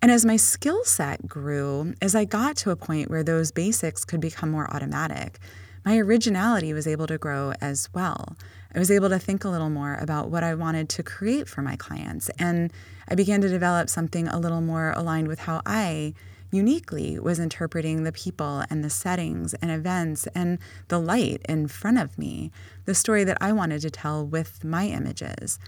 And 0.00 0.12
as 0.12 0.24
my 0.24 0.36
skill 0.36 0.84
set 0.84 1.26
grew, 1.26 1.94
as 2.00 2.14
I 2.14 2.24
got 2.24 2.56
to 2.58 2.70
a 2.70 2.76
point 2.76 3.10
where 3.10 3.24
those 3.24 3.50
basics 3.50 4.04
could 4.04 4.20
become 4.20 4.50
more 4.50 4.72
automatic, 4.72 5.40
my 5.84 5.98
originality 5.98 6.72
was 6.72 6.86
able 6.86 7.08
to 7.08 7.18
grow 7.18 7.52
as 7.60 7.88
well. 7.92 8.36
I 8.72 8.78
was 8.78 8.90
able 8.90 9.08
to 9.08 9.18
think 9.18 9.44
a 9.44 9.48
little 9.48 9.70
more 9.70 9.94
about 9.94 10.30
what 10.30 10.44
I 10.44 10.54
wanted 10.54 10.88
to 10.90 11.02
create 11.02 11.48
for 11.48 11.62
my 11.62 11.74
clients, 11.74 12.28
and 12.38 12.72
I 13.08 13.16
began 13.16 13.40
to 13.40 13.48
develop 13.48 13.88
something 13.88 14.28
a 14.28 14.38
little 14.38 14.60
more 14.60 14.92
aligned 14.92 15.26
with 15.26 15.40
how 15.40 15.62
I 15.66 16.14
uniquely 16.50 17.18
was 17.18 17.38
interpreting 17.38 18.04
the 18.04 18.12
people 18.12 18.64
and 18.70 18.82
the 18.82 18.90
settings 18.90 19.54
and 19.54 19.70
events 19.70 20.26
and 20.34 20.58
the 20.88 20.98
light 20.98 21.42
in 21.48 21.68
front 21.68 21.98
of 21.98 22.16
me, 22.18 22.50
the 22.84 22.94
story 22.94 23.24
that 23.24 23.38
I 23.40 23.52
wanted 23.52 23.82
to 23.82 23.90
tell 23.90 24.24
with 24.26 24.64
my 24.64 24.86
images. 24.86 25.58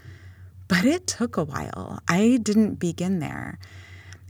But 0.69 0.85
it 0.85 1.07
took 1.07 1.37
a 1.37 1.45
while. 1.45 2.01
I 2.09 2.39
didn't 2.43 2.77
begin 2.77 3.19
there. 3.19 3.59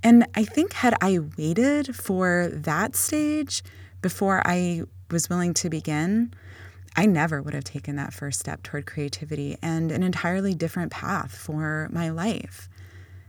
And 0.02 0.26
I 0.34 0.44
think, 0.44 0.72
had 0.72 0.94
I 1.02 1.18
waited 1.36 1.94
for 1.94 2.48
that 2.50 2.96
stage 2.96 3.62
before 4.00 4.42
I 4.46 4.84
was 5.10 5.28
willing 5.28 5.52
to 5.54 5.68
begin, 5.68 6.32
I 6.96 7.06
never 7.06 7.42
would 7.42 7.54
have 7.54 7.64
taken 7.64 7.96
that 7.96 8.14
first 8.14 8.40
step 8.40 8.62
toward 8.62 8.86
creativity 8.86 9.56
and 9.62 9.92
an 9.92 10.02
entirely 10.02 10.54
different 10.54 10.90
path 10.90 11.36
for 11.36 11.88
my 11.92 12.08
life. 12.08 12.68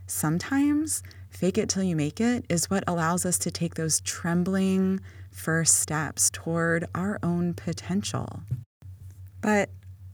Sometimes 0.06 1.02
fake 1.32 1.58
it 1.58 1.68
till 1.68 1.82
you 1.82 1.96
make 1.96 2.20
it 2.20 2.44
is 2.48 2.70
what 2.70 2.84
allows 2.86 3.26
us 3.26 3.38
to 3.38 3.50
take 3.50 3.74
those 3.74 4.00
trembling 4.02 5.00
first 5.30 5.80
steps 5.80 6.30
toward 6.30 6.84
our 6.94 7.18
own 7.22 7.54
potential. 7.54 8.42
But 9.40 9.70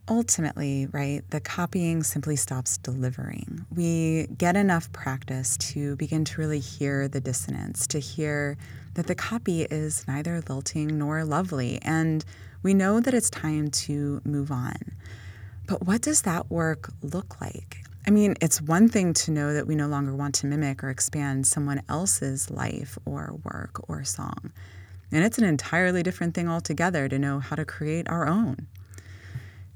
ultimately, 0.08 0.86
right, 0.86 1.22
the 1.30 1.40
copying 1.40 2.02
simply 2.02 2.36
stops 2.36 2.78
delivering. 2.78 3.66
We 3.74 4.28
get 4.38 4.56
enough 4.56 4.90
practice 4.92 5.56
to 5.58 5.96
begin 5.96 6.24
to 6.24 6.40
really 6.40 6.60
hear 6.60 7.08
the 7.08 7.20
dissonance, 7.20 7.86
to 7.88 7.98
hear 7.98 8.56
that 8.94 9.06
the 9.06 9.14
copy 9.14 9.62
is 9.62 10.06
neither 10.08 10.42
lilting 10.48 10.98
nor 10.98 11.24
lovely, 11.24 11.78
and 11.82 12.24
we 12.62 12.74
know 12.74 13.00
that 13.00 13.12
it's 13.12 13.28
time 13.30 13.70
to 13.70 14.22
move 14.24 14.50
on. 14.50 14.78
But 15.66 15.84
what 15.84 16.00
does 16.00 16.22
that 16.22 16.50
work 16.50 16.90
look 17.02 17.40
like? 17.40 17.84
I 18.08 18.10
mean, 18.10 18.36
it's 18.40 18.62
one 18.62 18.88
thing 18.88 19.12
to 19.12 19.30
know 19.30 19.52
that 19.52 19.66
we 19.66 19.74
no 19.74 19.86
longer 19.86 20.14
want 20.14 20.34
to 20.36 20.46
mimic 20.46 20.82
or 20.82 20.88
expand 20.88 21.46
someone 21.46 21.82
else's 21.90 22.50
life 22.50 22.96
or 23.04 23.38
work 23.44 23.86
or 23.86 24.02
song. 24.02 24.50
And 25.12 25.26
it's 25.26 25.36
an 25.36 25.44
entirely 25.44 26.02
different 26.02 26.34
thing 26.34 26.48
altogether 26.48 27.06
to 27.06 27.18
know 27.18 27.38
how 27.38 27.54
to 27.54 27.66
create 27.66 28.08
our 28.08 28.26
own. 28.26 28.66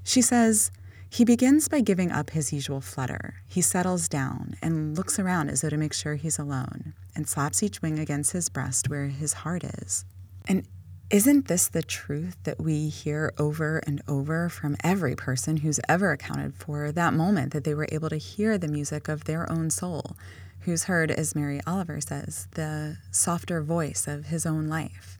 She 0.02 0.22
says, 0.22 0.70
he 1.10 1.26
begins 1.26 1.68
by 1.68 1.82
giving 1.82 2.10
up 2.10 2.30
his 2.30 2.54
usual 2.54 2.80
flutter. 2.80 3.34
He 3.48 3.60
settles 3.60 4.08
down 4.08 4.54
and 4.62 4.96
looks 4.96 5.18
around 5.18 5.50
as 5.50 5.60
though 5.60 5.68
to 5.68 5.76
make 5.76 5.92
sure 5.92 6.14
he's 6.14 6.38
alone 6.38 6.94
and 7.14 7.28
slaps 7.28 7.62
each 7.62 7.82
wing 7.82 7.98
against 7.98 8.32
his 8.32 8.48
breast 8.48 8.88
where 8.88 9.08
his 9.08 9.34
heart 9.34 9.62
is. 9.62 10.06
And 10.48 10.66
isn't 11.12 11.46
this 11.46 11.68
the 11.68 11.82
truth 11.82 12.38
that 12.44 12.58
we 12.58 12.88
hear 12.88 13.34
over 13.38 13.82
and 13.86 14.00
over 14.08 14.48
from 14.48 14.74
every 14.82 15.14
person 15.14 15.58
who's 15.58 15.78
ever 15.86 16.10
accounted 16.10 16.54
for 16.54 16.90
that 16.90 17.12
moment 17.12 17.52
that 17.52 17.64
they 17.64 17.74
were 17.74 17.88
able 17.92 18.08
to 18.08 18.16
hear 18.16 18.56
the 18.56 18.66
music 18.66 19.08
of 19.08 19.24
their 19.24 19.50
own 19.52 19.68
soul, 19.68 20.16
who's 20.60 20.84
heard, 20.84 21.10
as 21.10 21.34
Mary 21.34 21.60
Oliver 21.66 22.00
says, 22.00 22.48
the 22.52 22.96
softer 23.10 23.60
voice 23.60 24.08
of 24.08 24.26
his 24.26 24.46
own 24.46 24.68
life? 24.68 25.18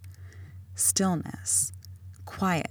Stillness, 0.74 1.74
quiet, 2.24 2.70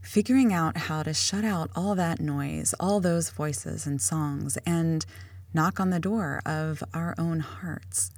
figuring 0.00 0.52
out 0.52 0.76
how 0.76 1.02
to 1.02 1.12
shut 1.12 1.44
out 1.44 1.70
all 1.74 1.96
that 1.96 2.20
noise, 2.20 2.72
all 2.78 3.00
those 3.00 3.30
voices 3.30 3.84
and 3.84 4.00
songs, 4.00 4.56
and 4.64 5.04
knock 5.52 5.80
on 5.80 5.90
the 5.90 5.98
door 5.98 6.40
of 6.46 6.84
our 6.94 7.16
own 7.18 7.40
hearts 7.40 8.12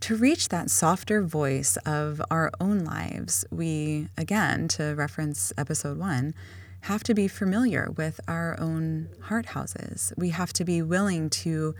To 0.00 0.16
reach 0.16 0.48
that 0.48 0.70
softer 0.70 1.22
voice 1.22 1.76
of 1.84 2.22
our 2.30 2.50
own 2.58 2.80
lives, 2.80 3.44
we, 3.50 4.08
again, 4.16 4.66
to 4.68 4.94
reference 4.94 5.52
episode 5.58 5.98
one, 5.98 6.34
have 6.82 7.04
to 7.04 7.14
be 7.14 7.28
familiar 7.28 7.90
with 7.94 8.18
our 8.26 8.58
own 8.58 9.10
heart 9.24 9.46
houses. 9.46 10.14
We 10.16 10.30
have 10.30 10.54
to 10.54 10.64
be 10.64 10.80
willing 10.80 11.28
to 11.30 11.74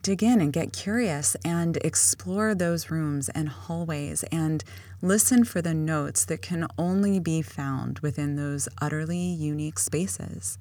dig 0.00 0.22
in 0.22 0.40
and 0.40 0.50
get 0.50 0.72
curious 0.72 1.36
and 1.44 1.76
explore 1.84 2.54
those 2.54 2.90
rooms 2.90 3.28
and 3.28 3.50
hallways 3.50 4.24
and 4.32 4.64
listen 5.02 5.44
for 5.44 5.60
the 5.60 5.74
notes 5.74 6.24
that 6.24 6.40
can 6.40 6.66
only 6.78 7.20
be 7.20 7.42
found 7.42 7.98
within 7.98 8.36
those 8.36 8.68
utterly 8.80 9.18
unique 9.18 9.78
spaces. 9.78 10.56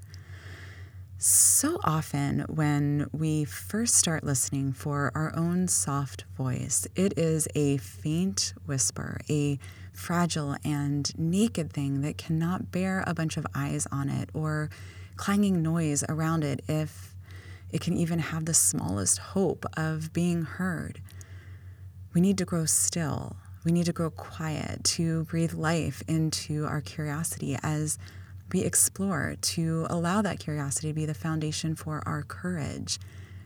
So 1.20 1.80
often, 1.84 2.42
when 2.42 3.08
we 3.12 3.44
first 3.44 3.96
start 3.96 4.24
listening 4.24 4.72
for 4.72 5.12
our 5.16 5.36
own 5.36 5.68
soft 5.68 6.26
voice, 6.38 6.88
it 6.96 7.18
is 7.18 7.48
a 7.56 7.78
faint 7.78 8.54
whisper, 8.68 9.20
a 9.28 9.58
fragile 9.94 10.58
and 10.64 11.12
naked 11.18 11.74
thing 11.74 12.02
that 12.02 12.20
cannot 12.20 12.72
bear 12.72 13.04
a 13.08 13.16
bunch 13.16 13.36
of 13.36 13.48
eyes 13.56 13.88
on 13.92 14.10
it 14.10 14.30
or 14.36 14.70
clanging 15.16 15.64
noise 15.64 16.04
around 16.08 16.44
it 16.44 16.64
if 16.68 17.16
it 17.72 17.82
can 17.82 17.98
even 17.98 18.20
have 18.20 18.46
the 18.46 18.54
smallest 18.54 19.18
hope 19.18 19.66
of 19.76 20.14
being 20.14 20.44
heard. 20.44 21.02
We 22.14 22.22
need 22.22 22.38
to 22.38 22.46
grow 22.46 22.66
still. 22.66 23.38
We 23.66 23.72
need 23.72 23.88
to 23.88 23.92
grow 23.92 24.12
quiet 24.12 24.84
to 24.84 25.24
breathe 25.24 25.54
life 25.54 26.04
into 26.08 26.66
our 26.66 26.80
curiosity 26.80 27.58
as 27.64 27.98
we 28.51 28.62
explore, 28.62 29.36
to 29.42 29.88
allow 29.89 30.22
that 30.22 30.39
curiosity 30.39 30.89
to 30.89 30.94
be 30.94 31.06
the 31.06 31.13
foundation 31.13 31.75
for 31.75 32.01
our 32.06 32.24
courage, 32.24 33.00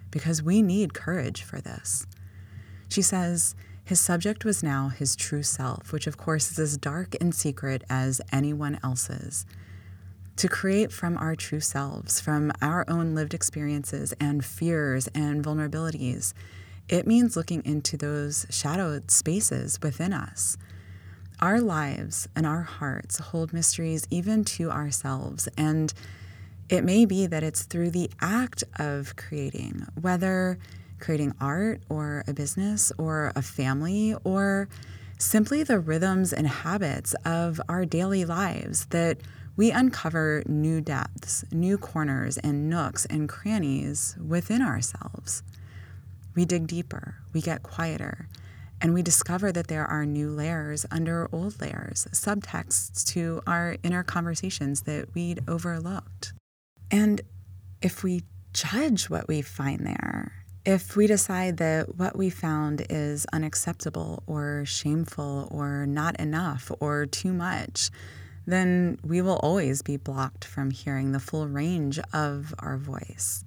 because 0.10 0.44
we 0.44 0.62
need 0.62 0.94
courage 0.94 1.42
for 1.42 1.62
this. 1.62 2.06
She 2.90 3.02
says, 3.02 3.56
his 3.84 4.00
subject 4.00 4.46
was 4.46 4.62
now 4.64 4.90
his 4.90 5.16
true 5.16 5.44
self, 5.44 5.92
which 5.92 6.08
of 6.08 6.18
course 6.18 6.52
is 6.52 6.60
as 6.60 6.78
dark 6.78 7.16
and 7.20 7.34
secret 7.34 7.84
as 7.90 8.22
anyone 8.32 8.80
else's 8.84 9.46
to 10.38 10.48
create 10.48 10.92
from 10.92 11.18
our 11.18 11.36
true 11.36 11.60
selves, 11.60 12.20
from 12.20 12.52
our 12.62 12.84
own 12.88 13.14
lived 13.14 13.34
experiences 13.34 14.12
and 14.20 14.44
fears 14.44 15.08
and 15.14 15.44
vulnerabilities. 15.44 16.34
It 16.90 17.06
means 17.06 17.36
looking 17.36 17.64
into 17.64 17.96
those 17.96 18.48
shadowed 18.50 19.12
spaces 19.12 19.80
within 19.84 20.14
us. 20.14 20.58
Our 21.42 21.60
lives 21.60 22.28
and 22.36 22.46
our 22.46 22.62
hearts 22.62 23.18
hold 23.18 23.52
mysteries 23.52 24.06
even 24.12 24.46
to 24.46 24.70
ourselves, 24.70 25.50
and 25.58 25.92
it 26.70 26.84
may 26.84 27.06
be 27.06 27.26
that 27.26 27.42
it's 27.42 27.64
through 27.64 27.90
the 27.90 28.12
act 28.22 28.64
of 28.78 29.16
creating, 29.16 29.88
whether 30.00 30.60
creating 31.00 31.34
art 31.42 31.82
or 31.90 32.24
a 32.28 32.34
business 32.34 32.92
or 33.00 33.32
a 33.36 33.42
family 33.42 34.16
or 34.24 34.70
simply 35.18 35.64
the 35.64 35.80
rhythms 35.80 36.32
and 36.32 36.48
habits 36.48 37.16
of 37.26 37.60
our 37.68 37.86
daily 37.86 38.24
lives 38.24 38.86
that 38.88 39.18
we 39.56 39.72
uncover 39.72 40.44
new 40.46 40.80
depths, 40.80 41.44
new 41.52 41.76
corners, 41.76 42.38
and 42.38 42.70
nooks 42.70 43.06
and 43.08 43.28
crannies 43.28 44.16
within 44.24 44.62
ourselves. 44.62 45.42
We 46.36 46.46
dig 46.46 46.68
deeper, 46.68 47.16
we 47.34 47.42
get 47.42 47.64
quieter, 47.64 48.28
and 48.82 48.94
we 48.94 49.04
discover 49.04 49.52
that 49.52 49.68
there 49.68 49.86
are 49.86 50.06
new 50.06 50.30
layers 50.32 50.86
under 50.90 51.30
old 51.32 51.62
layers, 51.62 52.08
subtexts 52.12 53.06
to 53.14 53.42
our 53.46 53.78
inner 53.84 54.04
conversations 54.04 54.82
that 54.82 55.14
we'd 55.14 55.42
overlooked. 55.48 56.34
And 56.90 57.22
if 57.82 58.04
we 58.04 58.24
judge 58.54 59.10
what 59.10 59.28
we 59.28 59.44
find 59.44 59.86
there, 59.86 60.34
if 60.66 60.96
we 60.96 61.08
decide 61.08 61.58
that 61.58 61.96
what 61.98 62.18
we 62.18 62.30
found 62.30 62.86
is 62.90 63.26
unacceptable 63.32 64.24
or 64.28 64.64
shameful 64.66 65.48
or 65.52 65.86
not 65.86 66.20
enough 66.20 66.72
or 66.80 67.06
too 67.06 67.34
much, 67.34 67.92
then 68.46 68.98
we 69.04 69.22
will 69.22 69.38
always 69.38 69.82
be 69.82 69.98
blocked 69.98 70.44
from 70.44 70.72
hearing 70.72 71.12
the 71.12 71.20
full 71.20 71.48
range 71.48 72.00
of 72.14 72.54
our 72.60 72.78
voice. 72.78 73.44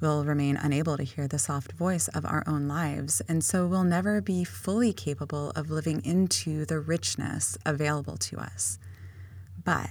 We'll 0.00 0.24
remain 0.24 0.56
unable 0.56 0.96
to 0.96 1.02
hear 1.02 1.28
the 1.28 1.38
soft 1.38 1.72
voice 1.72 2.08
of 2.08 2.24
our 2.24 2.42
own 2.46 2.66
lives, 2.66 3.20
and 3.28 3.44
so 3.44 3.66
we'll 3.66 3.84
never 3.84 4.22
be 4.22 4.44
fully 4.44 4.94
capable 4.94 5.50
of 5.50 5.70
living 5.70 6.02
into 6.06 6.64
the 6.64 6.80
richness 6.80 7.58
available 7.66 8.16
to 8.16 8.38
us. 8.38 8.78
But 9.62 9.90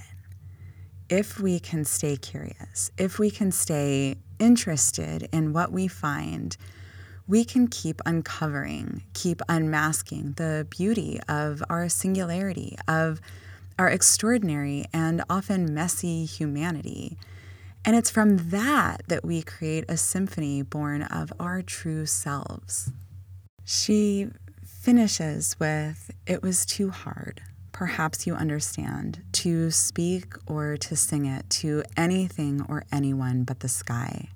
if 1.08 1.38
we 1.38 1.60
can 1.60 1.84
stay 1.84 2.16
curious, 2.16 2.90
if 2.98 3.20
we 3.20 3.30
can 3.30 3.52
stay 3.52 4.16
interested 4.40 5.28
in 5.32 5.52
what 5.52 5.70
we 5.70 5.86
find, 5.86 6.56
we 7.28 7.44
can 7.44 7.68
keep 7.68 8.00
uncovering, 8.04 9.04
keep 9.14 9.40
unmasking 9.48 10.32
the 10.32 10.66
beauty 10.70 11.20
of 11.28 11.62
our 11.70 11.88
singularity, 11.88 12.76
of 12.88 13.20
our 13.78 13.88
extraordinary 13.88 14.86
and 14.92 15.22
often 15.30 15.72
messy 15.72 16.24
humanity. 16.24 17.16
And 17.84 17.96
it's 17.96 18.10
from 18.10 18.50
that 18.50 19.02
that 19.08 19.24
we 19.24 19.42
create 19.42 19.84
a 19.88 19.96
symphony 19.96 20.62
born 20.62 21.02
of 21.02 21.32
our 21.40 21.62
true 21.62 22.04
selves. 22.04 22.92
She 23.64 24.28
finishes 24.64 25.56
with 25.58 26.10
It 26.26 26.42
was 26.42 26.66
too 26.66 26.90
hard, 26.90 27.40
perhaps 27.72 28.26
you 28.26 28.34
understand, 28.34 29.22
to 29.32 29.70
speak 29.70 30.34
or 30.46 30.76
to 30.76 30.94
sing 30.94 31.24
it 31.24 31.48
to 31.50 31.82
anything 31.96 32.66
or 32.68 32.84
anyone 32.92 33.44
but 33.44 33.60
the 33.60 33.68
sky. 33.68 34.28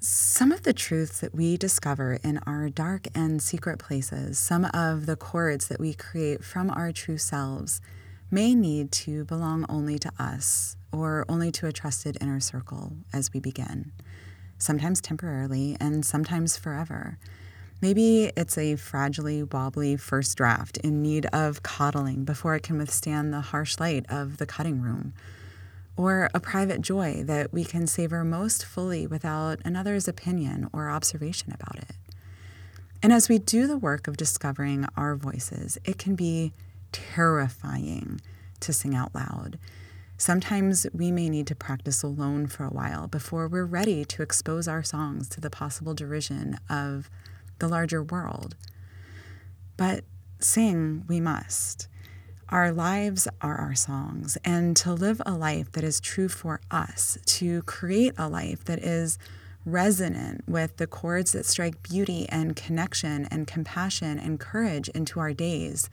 Some 0.00 0.50
of 0.50 0.62
the 0.62 0.72
truths 0.72 1.20
that 1.20 1.34
we 1.34 1.56
discover 1.56 2.18
in 2.24 2.38
our 2.46 2.70
dark 2.70 3.06
and 3.14 3.40
secret 3.40 3.78
places, 3.78 4.38
some 4.38 4.64
of 4.72 5.06
the 5.06 5.16
chords 5.16 5.68
that 5.68 5.78
we 5.78 5.94
create 5.94 6.42
from 6.42 6.70
our 6.70 6.90
true 6.90 7.18
selves, 7.18 7.80
may 8.30 8.54
need 8.54 8.90
to 8.92 9.24
belong 9.26 9.66
only 9.68 9.98
to 9.98 10.10
us 10.18 10.76
or 10.92 11.24
only 11.28 11.50
to 11.52 11.66
a 11.66 11.72
trusted 11.72 12.18
inner 12.20 12.40
circle 12.40 12.92
as 13.12 13.32
we 13.32 13.40
begin, 13.40 13.92
sometimes 14.58 15.00
temporarily 15.00 15.76
and 15.80 16.04
sometimes 16.04 16.56
forever. 16.56 17.18
Maybe 17.80 18.30
it's 18.36 18.58
a 18.58 18.76
fragilely 18.76 19.42
wobbly 19.50 19.96
first 19.96 20.36
draft 20.36 20.76
in 20.78 21.00
need 21.00 21.26
of 21.26 21.62
coddling 21.62 22.24
before 22.24 22.54
it 22.54 22.62
can 22.62 22.76
withstand 22.76 23.32
the 23.32 23.40
harsh 23.40 23.78
light 23.78 24.04
of 24.10 24.36
the 24.36 24.46
cutting 24.46 24.82
room, 24.82 25.14
or 25.96 26.28
a 26.34 26.40
private 26.40 26.82
joy 26.82 27.22
that 27.24 27.52
we 27.52 27.64
can 27.64 27.86
savor 27.86 28.22
most 28.22 28.64
fully 28.64 29.06
without 29.06 29.60
another's 29.64 30.08
opinion 30.08 30.68
or 30.72 30.90
observation 30.90 31.52
about 31.52 31.76
it. 31.76 31.96
And 33.02 33.14
as 33.14 33.30
we 33.30 33.38
do 33.38 33.66
the 33.66 33.78
work 33.78 34.06
of 34.06 34.18
discovering 34.18 34.86
our 34.96 35.16
voices, 35.16 35.78
it 35.84 35.96
can 35.96 36.14
be 36.14 36.52
terrifying 36.92 38.20
to 38.60 38.72
sing 38.74 38.94
out 38.94 39.14
loud. 39.14 39.58
Sometimes 40.20 40.86
we 40.92 41.10
may 41.10 41.30
need 41.30 41.46
to 41.46 41.54
practice 41.54 42.02
alone 42.02 42.46
for 42.46 42.64
a 42.64 42.68
while 42.68 43.06
before 43.06 43.48
we're 43.48 43.64
ready 43.64 44.04
to 44.04 44.20
expose 44.20 44.68
our 44.68 44.82
songs 44.82 45.30
to 45.30 45.40
the 45.40 45.48
possible 45.48 45.94
derision 45.94 46.58
of 46.68 47.08
the 47.58 47.66
larger 47.66 48.02
world. 48.02 48.54
But 49.78 50.04
sing 50.38 51.06
we 51.08 51.20
must. 51.22 51.88
Our 52.50 52.70
lives 52.70 53.28
are 53.40 53.56
our 53.56 53.74
songs, 53.74 54.36
and 54.44 54.76
to 54.76 54.92
live 54.92 55.22
a 55.24 55.32
life 55.32 55.72
that 55.72 55.84
is 55.84 56.00
true 56.00 56.28
for 56.28 56.60
us, 56.70 57.16
to 57.24 57.62
create 57.62 58.12
a 58.18 58.28
life 58.28 58.62
that 58.66 58.80
is 58.80 59.18
resonant 59.64 60.46
with 60.46 60.76
the 60.76 60.86
chords 60.86 61.32
that 61.32 61.46
strike 61.46 61.82
beauty 61.82 62.28
and 62.28 62.54
connection 62.54 63.26
and 63.30 63.46
compassion 63.46 64.18
and 64.18 64.38
courage 64.38 64.90
into 64.90 65.18
our 65.18 65.32
days 65.32 65.88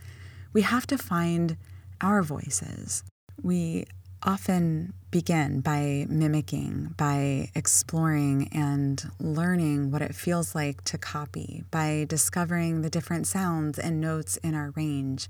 we 0.52 0.64
have 0.64 0.88
to 0.88 0.98
find 0.98 1.56
our 2.02 2.24
voices. 2.24 3.04
We 3.42 3.86
often 4.28 4.92
begin 5.10 5.62
by 5.62 6.06
mimicking, 6.10 6.94
by 6.98 7.50
exploring 7.56 8.50
and 8.52 9.10
learning 9.22 9.90
what 9.90 10.02
it 10.02 10.14
feels 10.14 10.54
like 10.54 10.84
to 10.84 10.98
copy, 10.98 11.64
by 11.72 12.06
discovering 12.10 12.82
the 12.82 12.90
different 12.90 13.26
sounds 13.26 13.80
and 13.80 14.02
notes 14.02 14.36
in 14.38 14.54
our 14.54 14.72
range, 14.76 15.30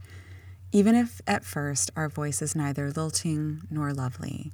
even 0.72 0.96
if 0.96 1.22
at 1.28 1.46
first 1.46 1.92
our 1.96 2.10
voice 2.10 2.42
is 2.42 2.56
neither 2.56 2.92
lilting 2.92 3.62
nor 3.70 3.94
lovely. 3.94 4.52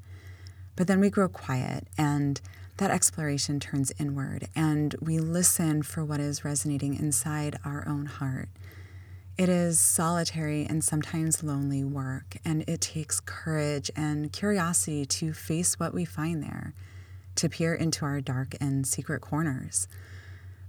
But 0.75 0.88
then 0.88 0.99
we 0.99 1.10
grow 1.10 1.29
quiet 1.29 1.88
and 1.97 2.41
that 2.77 2.91
exploration 2.91 3.62
turns 3.62 3.93
inward 3.97 4.49
and 4.53 4.93
we 4.99 5.19
listen 5.19 5.84
for 5.84 6.03
what 6.03 6.19
is 6.19 6.43
resonating 6.43 6.95
inside 6.95 7.58
our 7.63 7.88
own 7.88 8.08
heart. 8.08 8.49
It 9.35 9.49
is 9.49 9.79
solitary 9.79 10.65
and 10.65 10.83
sometimes 10.83 11.41
lonely 11.41 11.83
work, 11.83 12.37
and 12.45 12.63
it 12.67 12.81
takes 12.81 13.19
courage 13.19 13.89
and 13.95 14.31
curiosity 14.31 15.07
to 15.07 15.33
face 15.33 15.79
what 15.79 15.91
we 15.91 16.05
find 16.05 16.43
there, 16.43 16.75
to 17.35 17.49
peer 17.49 17.73
into 17.73 18.05
our 18.05 18.21
dark 18.21 18.55
and 18.61 18.85
secret 18.85 19.21
corners. 19.21 19.87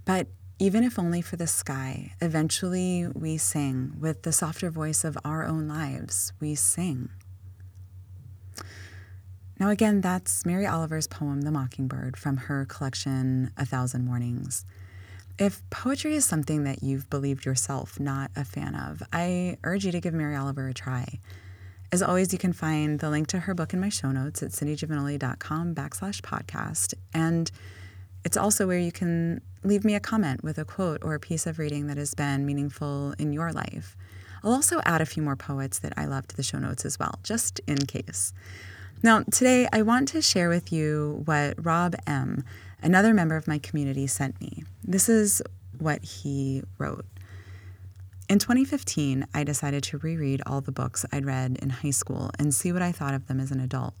But 0.03 0.27
even 0.57 0.83
if 0.83 0.97
only 0.97 1.21
for 1.21 1.35
the 1.35 1.45
sky, 1.45 2.13
eventually 2.21 3.07
we 3.13 3.37
sing 3.37 3.97
with 3.99 4.23
the 4.23 4.31
softer 4.31 4.71
voice 4.71 5.03
of 5.03 5.15
our 5.23 5.45
own 5.45 5.67
lives. 5.67 6.33
We 6.39 6.55
sing. 6.55 7.09
Now, 9.59 9.69
again, 9.69 10.01
that's 10.01 10.43
Mary 10.43 10.65
Oliver's 10.65 11.07
poem, 11.07 11.41
The 11.41 11.51
Mockingbird, 11.51 12.17
from 12.17 12.37
her 12.37 12.65
collection, 12.65 13.51
A 13.57 13.65
Thousand 13.65 14.05
Mornings. 14.05 14.65
If 15.37 15.69
poetry 15.69 16.15
is 16.15 16.23
something 16.23 16.63
that 16.63 16.81
you've 16.81 17.09
believed 17.09 17.45
yourself 17.45 17.99
not 17.99 18.31
a 18.37 18.45
fan 18.45 18.73
of, 18.73 19.03
I 19.11 19.57
urge 19.65 19.85
you 19.85 19.91
to 19.91 19.99
give 19.99 20.13
Mary 20.13 20.33
Oliver 20.33 20.69
a 20.69 20.73
try. 20.73 21.19
As 21.91 22.01
always, 22.01 22.31
you 22.31 22.39
can 22.39 22.53
find 22.53 22.99
the 22.99 23.09
link 23.09 23.27
to 23.27 23.39
her 23.39 23.53
book 23.53 23.73
in 23.73 23.81
my 23.81 23.89
show 23.89 24.11
notes 24.11 24.41
at 24.41 24.51
cindygiovagnoli.com 24.51 25.75
backslash 25.75 26.21
podcast. 26.21 26.93
And 27.13 27.51
it's 28.23 28.37
also 28.37 28.65
where 28.65 28.79
you 28.79 28.93
can 28.93 29.41
leave 29.63 29.83
me 29.83 29.93
a 29.93 29.99
comment 29.99 30.41
with 30.41 30.57
a 30.57 30.63
quote 30.63 31.03
or 31.03 31.15
a 31.15 31.19
piece 31.19 31.45
of 31.45 31.59
reading 31.59 31.87
that 31.87 31.97
has 31.97 32.13
been 32.13 32.45
meaningful 32.45 33.13
in 33.19 33.33
your 33.33 33.51
life. 33.51 33.97
I'll 34.41 34.53
also 34.53 34.79
add 34.85 35.01
a 35.01 35.05
few 35.05 35.21
more 35.21 35.35
poets 35.35 35.79
that 35.79 35.91
I 35.97 36.05
love 36.05 36.27
to 36.27 36.35
the 36.37 36.43
show 36.43 36.59
notes 36.59 36.85
as 36.85 36.97
well, 36.97 37.19
just 37.23 37.59
in 37.67 37.77
case. 37.77 38.31
Now, 39.03 39.23
today 39.23 39.67
I 39.73 39.81
want 39.81 40.07
to 40.09 40.21
share 40.21 40.47
with 40.47 40.71
you 40.71 41.23
what 41.25 41.63
Rob 41.63 41.95
M., 42.07 42.45
another 42.85 43.13
member 43.13 43.35
of 43.35 43.47
my 43.47 43.57
community, 43.57 44.07
sent 44.07 44.39
me. 44.39 44.63
This 44.83 45.09
is 45.09 45.41
what 45.79 46.05
he 46.05 46.63
wrote. 46.77 47.05
In 48.29 48.39
2015, 48.39 49.27
I 49.33 49.43
decided 49.43 49.83
to 49.85 49.97
reread 49.97 50.41
all 50.45 50.61
the 50.61 50.71
books 50.71 51.05
I'd 51.11 51.25
read 51.25 51.57
in 51.61 51.69
high 51.69 51.91
school 51.91 52.31
and 52.39 52.53
see 52.53 52.71
what 52.71 52.81
I 52.81 52.91
thought 52.91 53.13
of 53.13 53.27
them 53.27 53.39
as 53.39 53.51
an 53.51 53.59
adult. 53.59 53.95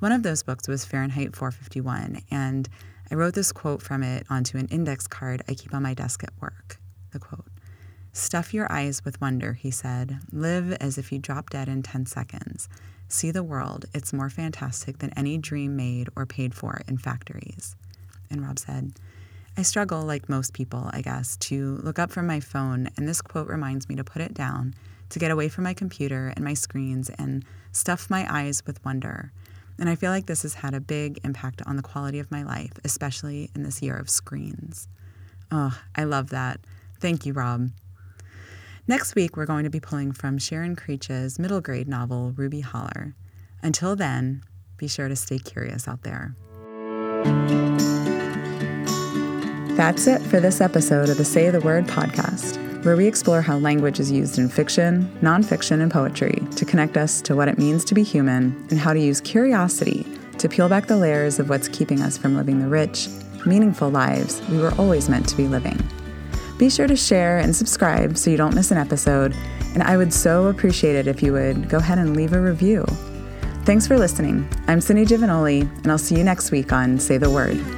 One 0.00 0.12
of 0.12 0.22
those 0.22 0.42
books 0.42 0.68
was 0.68 0.84
Fahrenheit 0.84 1.34
451, 1.34 2.22
and 2.30 2.68
I 3.10 3.14
wrote 3.14 3.34
this 3.34 3.52
quote 3.52 3.82
from 3.82 4.02
it 4.02 4.26
onto 4.28 4.58
an 4.58 4.66
index 4.66 5.06
card 5.06 5.42
I 5.48 5.54
keep 5.54 5.72
on 5.72 5.82
my 5.82 5.94
desk 5.94 6.22
at 6.22 6.30
work. 6.40 6.78
The 7.12 7.18
quote 7.18 7.46
Stuff 8.12 8.52
your 8.52 8.70
eyes 8.70 9.04
with 9.04 9.20
wonder, 9.20 9.52
he 9.54 9.70
said. 9.70 10.18
Live 10.32 10.72
as 10.74 10.98
if 10.98 11.12
you 11.12 11.18
drop 11.18 11.50
dead 11.50 11.68
in 11.68 11.82
10 11.82 12.06
seconds. 12.06 12.68
See 13.08 13.30
the 13.30 13.42
world. 13.42 13.86
It's 13.94 14.12
more 14.12 14.28
fantastic 14.28 14.98
than 14.98 15.10
any 15.16 15.38
dream 15.38 15.76
made 15.76 16.08
or 16.14 16.26
paid 16.26 16.54
for 16.54 16.82
in 16.86 16.98
factories. 16.98 17.76
And 18.30 18.44
Rob 18.44 18.58
said, 18.58 18.92
I 19.56 19.62
struggle, 19.62 20.02
like 20.02 20.28
most 20.28 20.52
people, 20.52 20.88
I 20.92 21.02
guess, 21.02 21.36
to 21.38 21.78
look 21.82 21.98
up 21.98 22.10
from 22.10 22.26
my 22.26 22.38
phone, 22.38 22.90
and 22.96 23.08
this 23.08 23.20
quote 23.20 23.48
reminds 23.48 23.88
me 23.88 23.96
to 23.96 24.04
put 24.04 24.22
it 24.22 24.32
down, 24.32 24.74
to 25.10 25.18
get 25.18 25.30
away 25.30 25.48
from 25.48 25.64
my 25.64 25.74
computer 25.74 26.32
and 26.36 26.44
my 26.44 26.54
screens 26.54 27.10
and 27.18 27.44
stuff 27.72 28.08
my 28.08 28.26
eyes 28.30 28.62
with 28.66 28.84
wonder. 28.84 29.32
And 29.78 29.88
I 29.88 29.96
feel 29.96 30.10
like 30.10 30.26
this 30.26 30.42
has 30.42 30.54
had 30.54 30.74
a 30.74 30.80
big 30.80 31.20
impact 31.24 31.62
on 31.66 31.76
the 31.76 31.82
quality 31.82 32.18
of 32.18 32.30
my 32.30 32.42
life, 32.42 32.72
especially 32.84 33.50
in 33.54 33.62
this 33.62 33.82
year 33.82 33.96
of 33.96 34.10
screens. 34.10 34.88
Oh, 35.50 35.76
I 35.94 36.04
love 36.04 36.30
that. 36.30 36.60
Thank 37.00 37.26
you, 37.26 37.32
Rob. 37.32 37.70
Next 38.86 39.14
week, 39.14 39.36
we're 39.36 39.46
going 39.46 39.64
to 39.64 39.70
be 39.70 39.80
pulling 39.80 40.12
from 40.12 40.38
Sharon 40.38 40.74
Creech's 40.74 41.38
middle 41.38 41.60
grade 41.60 41.88
novel, 41.88 42.32
Ruby 42.32 42.60
Holler. 42.60 43.14
Until 43.62 43.96
then, 43.96 44.42
be 44.76 44.88
sure 44.88 45.08
to 45.08 45.16
stay 45.16 45.38
curious 45.38 45.86
out 45.86 46.02
there. 46.02 46.36
That's 49.78 50.08
it 50.08 50.20
for 50.22 50.40
this 50.40 50.60
episode 50.60 51.08
of 51.08 51.18
the 51.18 51.24
Say 51.24 51.50
the 51.50 51.60
Word 51.60 51.86
podcast, 51.86 52.84
where 52.84 52.96
we 52.96 53.06
explore 53.06 53.40
how 53.40 53.58
language 53.58 54.00
is 54.00 54.10
used 54.10 54.36
in 54.36 54.48
fiction, 54.48 55.08
nonfiction, 55.22 55.80
and 55.80 55.88
poetry 55.88 56.42
to 56.56 56.64
connect 56.64 56.96
us 56.96 57.22
to 57.22 57.36
what 57.36 57.46
it 57.46 57.58
means 57.58 57.84
to 57.84 57.94
be 57.94 58.02
human 58.02 58.66
and 58.70 58.78
how 58.80 58.92
to 58.92 58.98
use 58.98 59.20
curiosity 59.20 60.04
to 60.38 60.48
peel 60.48 60.68
back 60.68 60.88
the 60.88 60.96
layers 60.96 61.38
of 61.38 61.48
what's 61.48 61.68
keeping 61.68 62.02
us 62.02 62.18
from 62.18 62.34
living 62.34 62.58
the 62.58 62.66
rich, 62.66 63.06
meaningful 63.46 63.88
lives 63.88 64.42
we 64.48 64.58
were 64.58 64.74
always 64.78 65.08
meant 65.08 65.28
to 65.28 65.36
be 65.36 65.46
living. 65.46 65.78
Be 66.58 66.68
sure 66.68 66.88
to 66.88 66.96
share 66.96 67.38
and 67.38 67.54
subscribe 67.54 68.18
so 68.18 68.32
you 68.32 68.36
don't 68.36 68.56
miss 68.56 68.72
an 68.72 68.78
episode, 68.78 69.32
and 69.74 69.84
I 69.84 69.96
would 69.96 70.12
so 70.12 70.48
appreciate 70.48 70.96
it 70.96 71.06
if 71.06 71.22
you 71.22 71.32
would 71.34 71.68
go 71.68 71.76
ahead 71.76 71.98
and 71.98 72.16
leave 72.16 72.32
a 72.32 72.40
review. 72.40 72.84
Thanks 73.62 73.86
for 73.86 73.96
listening. 73.96 74.52
I'm 74.66 74.80
Cindy 74.80 75.04
Giovagnoli, 75.04 75.60
and 75.60 75.86
I'll 75.86 75.98
see 75.98 76.16
you 76.16 76.24
next 76.24 76.50
week 76.50 76.72
on 76.72 76.98
Say 76.98 77.16
the 77.16 77.30
Word. 77.30 77.77